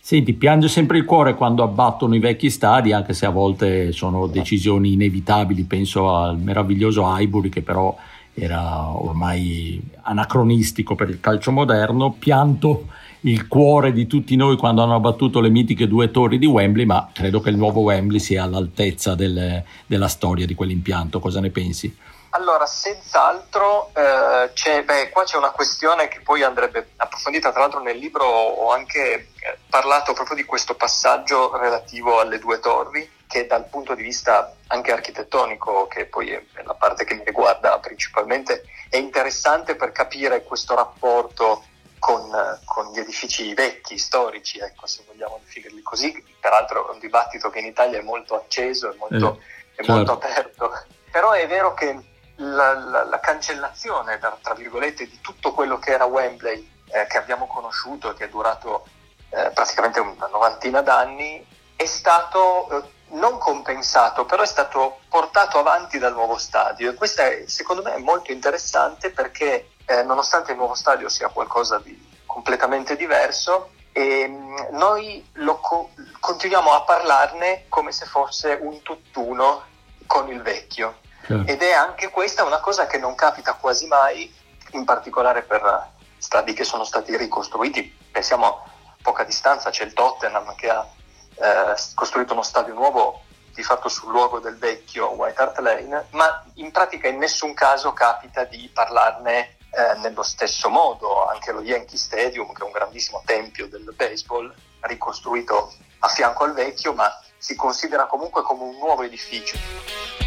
Senti, 0.00 0.32
piange 0.32 0.68
sempre 0.68 0.96
il 0.98 1.04
cuore 1.04 1.34
quando 1.34 1.62
abbattono 1.62 2.14
i 2.14 2.18
vecchi 2.18 2.48
stadi, 2.48 2.92
anche 2.92 3.12
se 3.12 3.26
a 3.26 3.30
volte 3.30 3.92
sono 3.92 4.26
decisioni 4.26 4.92
inevitabili. 4.94 5.64
Penso 5.64 6.14
al 6.14 6.38
meraviglioso 6.38 7.04
Highbury, 7.04 7.50
che 7.50 7.60
però 7.60 7.94
era 8.38 8.88
ormai 8.88 9.80
anacronistico 10.02 10.94
per 10.94 11.08
il 11.08 11.20
calcio 11.20 11.50
moderno, 11.50 12.12
pianto 12.12 12.86
il 13.22 13.48
cuore 13.48 13.92
di 13.92 14.06
tutti 14.06 14.36
noi 14.36 14.56
quando 14.56 14.82
hanno 14.82 14.94
abbattuto 14.94 15.40
le 15.40 15.50
mitiche 15.50 15.88
due 15.88 16.10
torri 16.10 16.38
di 16.38 16.46
Wembley, 16.46 16.84
ma 16.84 17.10
credo 17.12 17.40
che 17.40 17.50
il 17.50 17.56
nuovo 17.56 17.80
Wembley 17.80 18.20
sia 18.20 18.44
all'altezza 18.44 19.14
del, 19.14 19.62
della 19.86 20.08
storia 20.08 20.46
di 20.46 20.54
quell'impianto. 20.54 21.18
Cosa 21.18 21.40
ne 21.40 21.50
pensi? 21.50 21.94
Allora, 22.30 22.66
senz'altro, 22.66 23.90
eh, 23.94 24.50
c'è, 24.52 24.84
beh, 24.84 25.08
qua 25.08 25.24
c'è 25.24 25.38
una 25.38 25.50
questione 25.50 26.08
che 26.08 26.20
poi 26.20 26.42
andrebbe 26.42 26.90
approfondita, 26.96 27.50
tra 27.50 27.60
l'altro 27.60 27.80
nel 27.80 27.96
libro 27.96 28.24
ho 28.24 28.70
anche 28.70 29.00
eh, 29.40 29.58
parlato 29.70 30.12
proprio 30.12 30.36
di 30.36 30.44
questo 30.44 30.74
passaggio 30.74 31.56
relativo 31.56 32.20
alle 32.20 32.38
due 32.38 32.60
torri, 32.60 33.10
che 33.26 33.46
dal 33.46 33.66
punto 33.68 33.94
di 33.94 34.02
vista 34.02 34.54
anche 34.66 34.92
architettonico, 34.92 35.86
che 35.86 36.04
poi 36.04 36.30
è 36.30 36.42
la 36.64 36.74
parte 36.74 37.04
che 37.04 37.14
mi 37.14 37.24
riguarda 37.24 37.78
principalmente, 37.78 38.64
è 38.90 38.98
interessante 38.98 39.74
per 39.74 39.92
capire 39.92 40.42
questo 40.42 40.74
rapporto 40.74 41.64
con, 41.98 42.30
con, 42.64 42.92
gli 42.92 42.98
edifici 42.98 43.54
vecchi, 43.54 43.96
storici, 43.96 44.58
ecco, 44.58 44.86
se 44.86 45.02
vogliamo 45.06 45.40
definirli 45.44 45.80
così. 45.80 46.24
Peraltro 46.38 46.88
è 46.88 46.92
un 46.92 46.98
dibattito 46.98 47.48
che 47.48 47.58
in 47.58 47.66
Italia 47.66 47.98
è 47.98 48.02
molto 48.02 48.36
acceso, 48.36 48.92
è 48.92 48.96
molto, 48.96 49.40
eh, 49.40 49.72
è 49.72 49.76
certo. 49.76 49.92
molto 49.92 50.12
aperto. 50.12 50.72
Però 51.10 51.32
è 51.32 51.46
vero 51.46 51.74
che 51.74 51.98
la, 52.38 52.74
la, 52.74 53.04
la 53.04 53.20
cancellazione, 53.20 54.18
tra, 54.18 54.36
tra, 54.40 54.54
virgolette, 54.54 55.06
di 55.06 55.20
tutto 55.20 55.52
quello 55.52 55.78
che 55.78 55.92
era 55.92 56.04
Wembley, 56.04 56.68
eh, 56.90 57.06
che 57.06 57.18
abbiamo 57.18 57.46
conosciuto 57.46 58.14
che 58.14 58.24
è 58.24 58.28
durato 58.28 58.86
eh, 59.30 59.50
praticamente 59.50 60.00
una 60.00 60.26
novantina 60.26 60.80
d'anni, 60.80 61.44
è 61.76 61.86
stato 61.86 62.70
eh, 62.70 62.90
non 63.10 63.38
compensato, 63.38 64.24
però 64.24 64.42
è 64.42 64.46
stato 64.46 65.00
portato 65.08 65.58
avanti 65.58 65.98
dal 65.98 66.12
nuovo 66.12 66.36
stadio 66.38 66.90
e 66.90 66.94
questo 66.94 67.22
è, 67.22 67.44
secondo 67.46 67.82
me 67.82 67.94
è 67.94 67.98
molto 67.98 68.32
interessante 68.32 69.10
perché 69.10 69.70
eh, 69.86 70.02
nonostante 70.02 70.52
il 70.52 70.58
nuovo 70.58 70.74
stadio 70.74 71.08
sia 71.08 71.28
qualcosa 71.28 71.78
di 71.78 72.06
completamente 72.26 72.96
diverso, 72.96 73.70
ehm, 73.92 74.68
noi 74.72 75.26
co- 75.60 75.90
continuiamo 76.20 76.72
a 76.72 76.82
parlarne 76.82 77.64
come 77.68 77.90
se 77.90 78.04
fosse 78.06 78.58
un 78.60 78.82
tutt'uno 78.82 79.64
con 80.06 80.28
il 80.30 80.42
vecchio. 80.42 80.98
Certo. 81.28 81.52
Ed 81.52 81.60
è 81.60 81.72
anche 81.72 82.08
questa 82.08 82.42
una 82.42 82.58
cosa 82.58 82.86
che 82.86 82.96
non 82.96 83.14
capita 83.14 83.52
quasi 83.52 83.86
mai, 83.86 84.34
in 84.70 84.84
particolare 84.86 85.42
per 85.42 85.90
stadi 86.16 86.54
che 86.54 86.64
sono 86.64 86.84
stati 86.84 87.14
ricostruiti. 87.18 87.96
Pensiamo 88.10 88.46
a 88.46 88.62
poca 89.02 89.24
distanza, 89.24 89.68
c'è 89.68 89.84
il 89.84 89.92
Tottenham 89.92 90.54
che 90.54 90.70
ha 90.70 90.88
eh, 91.34 91.74
costruito 91.94 92.32
uno 92.32 92.40
stadio 92.40 92.72
nuovo 92.72 93.24
di 93.54 93.62
fatto 93.62 93.90
sul 93.90 94.10
luogo 94.10 94.38
del 94.38 94.56
vecchio 94.56 95.10
White 95.10 95.42
Hart 95.42 95.58
Lane, 95.58 96.06
ma 96.12 96.44
in 96.54 96.70
pratica 96.70 97.08
in 97.08 97.18
nessun 97.18 97.52
caso 97.52 97.92
capita 97.92 98.44
di 98.44 98.70
parlarne 98.72 99.56
eh, 99.70 99.98
nello 99.98 100.22
stesso 100.22 100.70
modo. 100.70 101.26
Anche 101.26 101.52
lo 101.52 101.60
Yankee 101.60 101.98
Stadium, 101.98 102.54
che 102.54 102.62
è 102.62 102.64
un 102.64 102.72
grandissimo 102.72 103.20
tempio 103.26 103.68
del 103.68 103.92
baseball, 103.94 104.50
ricostruito 104.80 105.74
a 105.98 106.08
fianco 106.08 106.44
al 106.44 106.54
vecchio, 106.54 106.94
ma 106.94 107.12
si 107.36 107.54
considera 107.54 108.06
comunque 108.06 108.40
come 108.40 108.62
un 108.62 108.78
nuovo 108.78 109.02
edificio. 109.02 110.17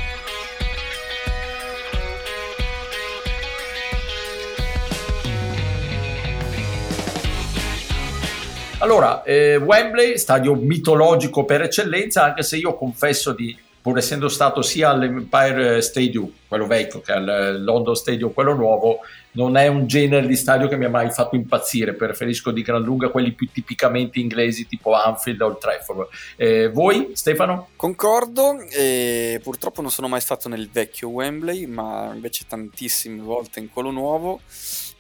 Allora, 8.82 9.22
eh, 9.22 9.58
Wembley, 9.58 10.18
stadio 10.18 10.56
mitologico 10.56 11.46
per 11.46 11.62
eccellenza, 11.62 12.24
anche 12.24 12.42
se 12.42 12.58
io 12.58 12.76
confesso 12.76 13.32
di, 13.32 13.56
pur 13.80 14.00
essendo 14.00 14.28
stato 14.28 14.64
sia 14.64 14.90
all'Empire 14.90 15.84
Stadium, 15.84 16.28
quello 16.48 16.66
vecchio, 16.66 17.00
che 17.00 17.12
al 17.12 17.62
London 17.64 17.96
Stadium, 17.96 18.34
quello 18.34 18.56
nuovo, 18.56 19.02
non 19.34 19.56
è 19.56 19.68
un 19.68 19.86
genere 19.86 20.26
di 20.26 20.36
stadio 20.36 20.68
che 20.68 20.78
mi 20.78 20.86
ha 20.86 20.90
mai 20.90 21.12
fatto 21.12 21.36
impazzire. 21.36 21.94
Preferisco 21.94 22.50
di 22.50 22.64
gran 22.64 22.82
lunga 22.82 23.10
quelli 23.10 23.34
più 23.34 23.48
tipicamente 23.52 24.20
inglesi, 24.20 24.66
tipo 24.66 24.94
Anfield 24.94 25.42
o 25.42 25.50
il 25.50 25.58
Trafford. 25.60 26.08
Eh, 26.36 26.70
voi, 26.70 27.12
Stefano? 27.14 27.68
Concordo, 27.76 28.62
e 28.72 29.40
purtroppo 29.44 29.84
non 29.84 29.92
sono 29.92 30.08
mai 30.08 30.22
stato 30.22 30.50
nel 30.50 30.68
vecchio 30.72 31.10
Wembley, 31.10 31.68
ma 31.68 32.10
invece 32.12 32.46
tantissime 32.48 33.22
volte 33.22 33.60
in 33.60 33.70
quello 33.70 33.92
nuovo 33.92 34.42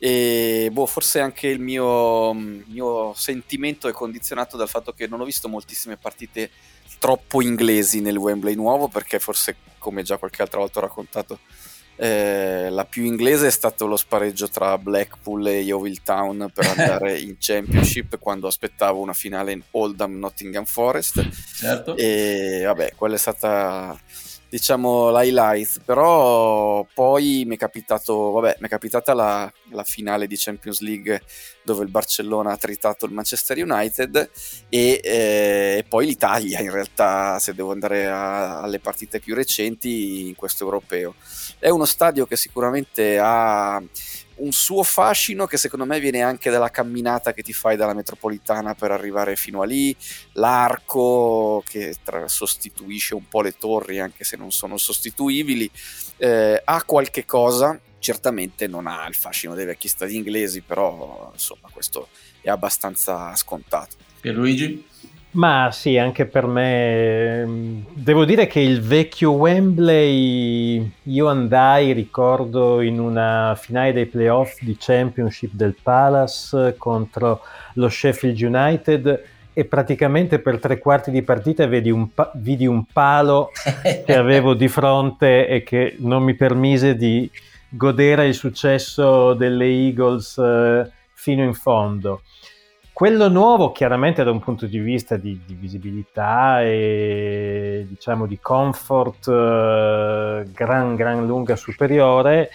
e 0.03 0.69
boh, 0.71 0.87
forse 0.87 1.19
anche 1.19 1.45
il 1.45 1.59
mio, 1.59 2.33
mio, 2.33 3.13
sentimento 3.13 3.87
è 3.87 3.91
condizionato 3.91 4.57
dal 4.57 4.67
fatto 4.67 4.93
che 4.93 5.05
non 5.05 5.21
ho 5.21 5.25
visto 5.25 5.47
moltissime 5.47 5.95
partite 5.95 6.49
troppo 6.97 7.39
inglesi 7.39 8.01
nel 8.01 8.17
Wembley 8.17 8.55
nuovo, 8.55 8.87
perché 8.87 9.19
forse, 9.19 9.57
come 9.77 10.01
già 10.01 10.17
qualche 10.17 10.41
altra 10.41 10.57
volta 10.57 10.79
ho 10.79 10.81
raccontato, 10.81 11.37
eh, 11.97 12.69
la 12.71 12.83
più 12.85 13.03
inglese 13.03 13.45
è 13.45 13.51
stato 13.51 13.85
lo 13.85 13.95
spareggio 13.95 14.49
tra 14.49 14.75
Blackpool 14.79 15.45
e 15.45 15.59
Yeovil 15.59 16.01
Town 16.01 16.49
per 16.51 16.65
andare 16.75 17.19
in 17.19 17.35
Championship 17.37 18.17
quando 18.17 18.47
aspettavo 18.47 19.01
una 19.01 19.13
finale 19.13 19.51
in 19.51 19.61
Oldham 19.69 20.17
Nottingham 20.17 20.65
Forest. 20.65 21.29
Certo. 21.57 21.95
E 21.95 22.63
vabbè, 22.65 22.93
quella 22.95 23.13
è 23.13 23.19
stata 23.19 23.95
diciamo 24.51 25.11
l'highlight 25.11 25.79
però 25.85 26.85
poi 26.93 27.45
mi 27.47 27.55
è 27.55 27.57
capitato 27.57 28.31
vabbè 28.31 28.57
mi 28.59 28.67
è 28.67 28.69
capitata 28.69 29.13
la, 29.13 29.49
la, 29.69 29.83
finale 29.85 30.27
di 30.27 30.35
Champions 30.37 30.81
League 30.81 31.21
dove 31.63 31.85
il 31.85 31.89
Barcellona 31.89 32.51
ha 32.51 32.57
tritato 32.57 33.05
il 33.05 33.13
Manchester 33.13 33.63
United 33.63 34.29
e, 34.67 34.99
eh, 35.01 35.85
poi 35.87 36.05
l'Italia 36.05 36.59
in 36.59 36.69
realtà 36.69 37.39
se 37.39 37.53
devo 37.53 37.71
andare 37.71 38.07
a, 38.09 38.59
alle 38.59 38.79
partite 38.81 39.21
più 39.21 39.35
recenti 39.35 40.27
in 40.27 40.35
questo 40.35 40.65
europeo. 40.65 41.15
È 41.57 41.69
uno 41.69 41.85
stadio 41.85 42.25
che 42.25 42.35
sicuramente 42.35 43.19
ha 43.19 43.81
un 44.41 44.51
suo 44.51 44.83
fascino 44.83 45.45
che 45.45 45.57
secondo 45.57 45.85
me 45.85 45.99
viene 45.99 46.21
anche 46.21 46.49
dalla 46.49 46.69
camminata 46.69 47.33
che 47.33 47.43
ti 47.43 47.53
fai 47.53 47.75
dalla 47.75 47.93
metropolitana 47.93 48.73
per 48.73 48.91
arrivare 48.91 49.35
fino 49.35 49.61
a 49.61 49.65
lì, 49.65 49.95
l'arco 50.33 51.63
che 51.65 51.95
tra- 52.03 52.27
sostituisce 52.27 53.15
un 53.15 53.27
po' 53.27 53.41
le 53.41 53.53
torri 53.53 53.99
anche 53.99 54.23
se 54.23 54.37
non 54.37 54.51
sono 54.51 54.77
sostituibili, 54.77 55.69
eh, 56.17 56.61
ha 56.63 56.83
qualche 56.83 57.25
cosa, 57.25 57.79
certamente 57.99 58.67
non 58.67 58.87
ha 58.87 59.07
il 59.07 59.15
fascino 59.15 59.53
dei 59.53 59.65
vecchi 59.65 59.87
stadi 59.87 60.15
inglesi, 60.15 60.61
però 60.61 61.29
insomma 61.33 61.69
questo 61.71 62.09
è 62.41 62.49
abbastanza 62.49 63.35
scontato. 63.35 63.95
Pierluigi? 64.19 64.85
Ma 65.33 65.69
sì, 65.71 65.97
anche 65.97 66.25
per 66.25 66.45
me. 66.45 67.45
Mm, 67.45 67.81
devo 67.93 68.25
dire 68.25 68.47
che 68.47 68.59
il 68.59 68.81
vecchio 68.81 69.31
Wembley, 69.31 70.91
io 71.03 71.27
andai, 71.29 71.93
ricordo, 71.93 72.81
in 72.81 72.99
una 72.99 73.55
finale 73.57 73.93
dei 73.93 74.07
playoff 74.07 74.59
di 74.61 74.75
Championship 74.77 75.53
del 75.53 75.75
Palace 75.81 76.75
contro 76.77 77.41
lo 77.75 77.87
Sheffield 77.87 78.41
United 78.41 79.23
e 79.53 79.65
praticamente 79.65 80.39
per 80.39 80.59
tre 80.59 80.77
quarti 80.79 81.11
di 81.11 81.21
partita 81.21 81.65
vidi 81.65 81.91
un, 81.91 82.13
pa- 82.13 82.31
vidi 82.35 82.65
un 82.65 82.83
palo 82.85 83.51
che 84.05 84.15
avevo 84.15 84.53
di 84.53 84.67
fronte 84.67 85.47
e 85.47 85.63
che 85.63 85.95
non 85.99 86.23
mi 86.23 86.35
permise 86.35 86.95
di 86.95 87.29
godere 87.69 88.27
il 88.27 88.33
successo 88.33 89.33
delle 89.33 89.65
Eagles 89.65 90.37
eh, 90.37 90.89
fino 91.13 91.43
in 91.43 91.53
fondo 91.53 92.21
quello 93.01 93.29
nuovo 93.29 93.71
chiaramente 93.71 94.23
da 94.23 94.29
un 94.29 94.39
punto 94.39 94.67
di 94.67 94.77
vista 94.77 95.17
di, 95.17 95.41
di 95.43 95.55
visibilità 95.55 96.61
e 96.61 97.83
diciamo 97.89 98.27
di 98.27 98.37
comfort 98.39 99.27
eh, 99.27 100.45
gran 100.53 100.93
gran 100.93 101.25
lunga 101.25 101.55
superiore 101.55 102.51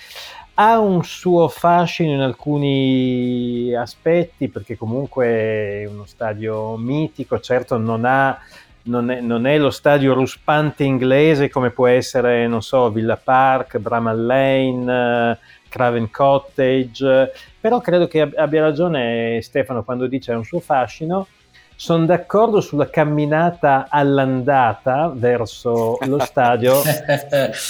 ha 0.54 0.78
un 0.78 1.02
suo 1.02 1.48
fascino 1.48 2.12
in 2.12 2.20
alcuni 2.20 3.74
aspetti 3.74 4.46
perché 4.46 4.76
comunque 4.76 5.26
è 5.26 5.87
uno 5.87 6.06
stadio 6.06 6.76
mitico, 6.76 7.40
certo 7.40 7.76
non 7.76 8.04
ha 8.04 8.38
non 8.82 9.11
è, 9.11 9.20
non 9.20 9.48
è, 9.48 9.59
lo 9.59 9.70
stadio 9.70 10.14
ruspante 10.14 10.85
inglese 10.85 11.50
come 11.50 11.70
può 11.70 11.88
essere, 11.88 12.46
non 12.46 12.62
so, 12.62 12.88
Villa 12.92 13.16
Park, 13.16 13.78
Bramall 13.78 14.24
Lane, 14.24 15.38
Craven 15.76 16.10
Cottage, 16.10 17.32
però 17.60 17.80
credo 17.80 18.06
che 18.08 18.22
abbia 18.22 18.62
ragione 18.62 19.40
Stefano 19.42 19.84
quando 19.84 20.06
dice 20.06 20.32
ha 20.32 20.38
un 20.38 20.44
suo 20.44 20.60
fascino. 20.60 21.26
Sono 21.78 22.06
d'accordo 22.06 22.62
sulla 22.62 22.88
camminata 22.88 23.88
all'andata 23.90 25.12
verso 25.14 25.98
lo 26.06 26.18
stadio, 26.24 26.72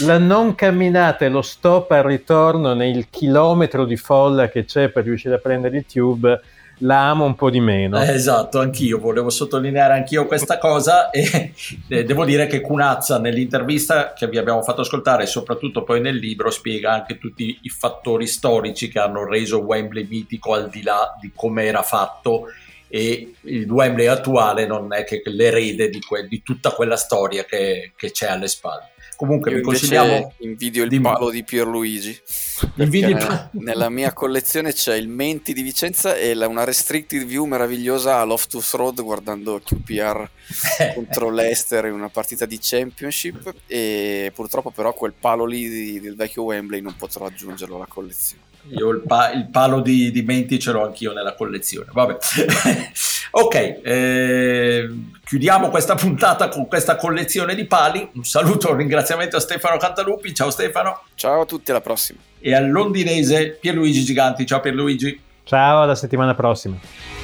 la 0.04 0.18
non 0.18 0.54
camminata 0.54 1.24
e 1.24 1.28
lo 1.28 1.42
stop 1.42 1.90
al 1.90 2.04
ritorno 2.04 2.72
nel 2.72 3.10
chilometro 3.10 3.84
di 3.84 3.96
folla 3.96 4.48
che 4.48 4.64
c'è 4.64 4.90
per 4.90 5.02
riuscire 5.02 5.34
a 5.34 5.38
prendere 5.38 5.78
il 5.78 5.86
tube 5.86 6.40
la 6.78 7.08
amo 7.08 7.24
un 7.24 7.34
po' 7.34 7.50
di 7.50 7.60
meno. 7.60 8.02
Eh, 8.02 8.12
esatto, 8.12 8.60
anch'io 8.60 8.98
volevo 8.98 9.30
sottolineare 9.30 9.94
anch'io 9.94 10.26
questa 10.26 10.58
cosa 10.58 11.10
e 11.10 11.52
eh, 11.88 12.04
devo 12.04 12.24
dire 12.24 12.46
che 12.46 12.60
Cunazza 12.60 13.18
nell'intervista 13.18 14.12
che 14.12 14.28
vi 14.28 14.38
abbiamo 14.38 14.62
fatto 14.62 14.82
ascoltare 14.82 15.22
e 15.22 15.26
soprattutto 15.26 15.84
poi 15.84 16.00
nel 16.00 16.16
libro 16.16 16.50
spiega 16.50 16.92
anche 16.92 17.18
tutti 17.18 17.58
i 17.62 17.68
fattori 17.68 18.26
storici 18.26 18.88
che 18.88 18.98
hanno 18.98 19.24
reso 19.24 19.58
Wembley 19.58 20.06
mitico 20.08 20.54
al 20.54 20.68
di 20.68 20.82
là 20.82 21.16
di 21.20 21.32
come 21.34 21.64
era 21.64 21.82
fatto 21.82 22.48
e 22.88 23.35
il 23.42 23.70
Wembley 23.70 24.07
attuale 24.07 24.66
non 24.66 24.92
è 24.92 25.05
che 25.05 25.22
l'erede 25.25 25.88
di, 25.88 26.01
que- 26.01 26.27
di 26.27 26.42
tutta 26.42 26.70
quella 26.70 26.96
storia 26.96 27.44
che, 27.44 27.92
che 27.96 28.11
c'è 28.11 28.29
alle 28.29 28.49
spalle. 28.49 28.90
Comunque 29.16 29.51
Io 29.51 29.57
vi 29.57 29.62
consigliamo. 29.62 30.35
Invidio 30.40 30.85
il 30.85 30.90
di... 30.90 31.01
palo 31.01 31.31
di 31.31 31.42
Pierluigi. 31.42 32.20
Invidio 32.77 33.16
nella, 33.16 33.51
nella 33.53 33.88
mia 33.88 34.12
collezione 34.12 34.72
c'è 34.72 34.94
il 34.94 35.09
Menti 35.09 35.55
di 35.55 35.62
Vicenza 35.62 36.14
e 36.14 36.35
la, 36.35 36.46
una 36.46 36.64
restricted 36.64 37.25
view 37.25 37.46
meravigliosa 37.46 38.20
a 38.20 38.25
Loftus 38.25 38.75
Road 38.75 39.03
guardando 39.03 39.61
QPR 39.64 40.29
contro 40.94 41.31
l'Ester 41.31 41.87
in 41.87 41.94
una 41.94 42.11
partita 42.11 42.44
di 42.44 42.59
Championship. 42.61 43.55
E 43.66 44.31
purtroppo, 44.35 44.70
però, 44.70 44.92
quel 44.92 45.14
palo 45.18 45.46
lì 45.46 45.68
di, 45.68 46.01
del 46.01 46.14
vecchio 46.14 46.42
Wembley 46.42 46.83
non 46.83 46.94
potrò 46.96 47.25
aggiungerlo 47.25 47.77
alla 47.77 47.87
collezione. 47.88 48.44
Io 48.70 48.90
il, 48.90 49.02
pa- 49.07 49.33
il 49.33 49.48
palo 49.48 49.81
di, 49.81 50.11
di, 50.11 50.22
Menti 50.22 50.59
ce 50.59 50.72
l'ho 50.72 50.85
anch'io 50.85 51.12
nella 51.12 51.35
collezione. 51.35 51.88
Vabbè. 51.92 52.16
ok, 53.31 53.55
eh, 53.83 54.88
chiudiamo 55.24 55.68
questa 55.68 55.94
puntata 55.94 56.48
con 56.48 56.66
questa 56.66 56.96
collezione 56.96 57.55
di 57.55 57.64
pali. 57.66 58.09
Un 58.14 58.24
saluto, 58.24 58.70
un 58.70 58.79
ringraziamento 58.79 59.37
a 59.37 59.40
Stefano 59.40 59.76
Cantalupi. 59.76 60.35
Ciao 60.35 60.50
Stefano. 60.50 61.02
Ciao 61.14 61.42
a 61.42 61.46
tutti, 61.46 61.70
alla 61.70 61.81
prossima. 61.81 62.18
E 62.38 62.55
al 62.55 62.70
londinese 62.70 63.57
Pierluigi 63.61 64.05
Giganti. 64.05 64.44
Ciao 64.46 64.61
Pierluigi. 64.61 65.20
Ciao, 65.44 65.83
alla 65.83 65.94
settimana 65.94 66.35
prossima. 66.35 67.15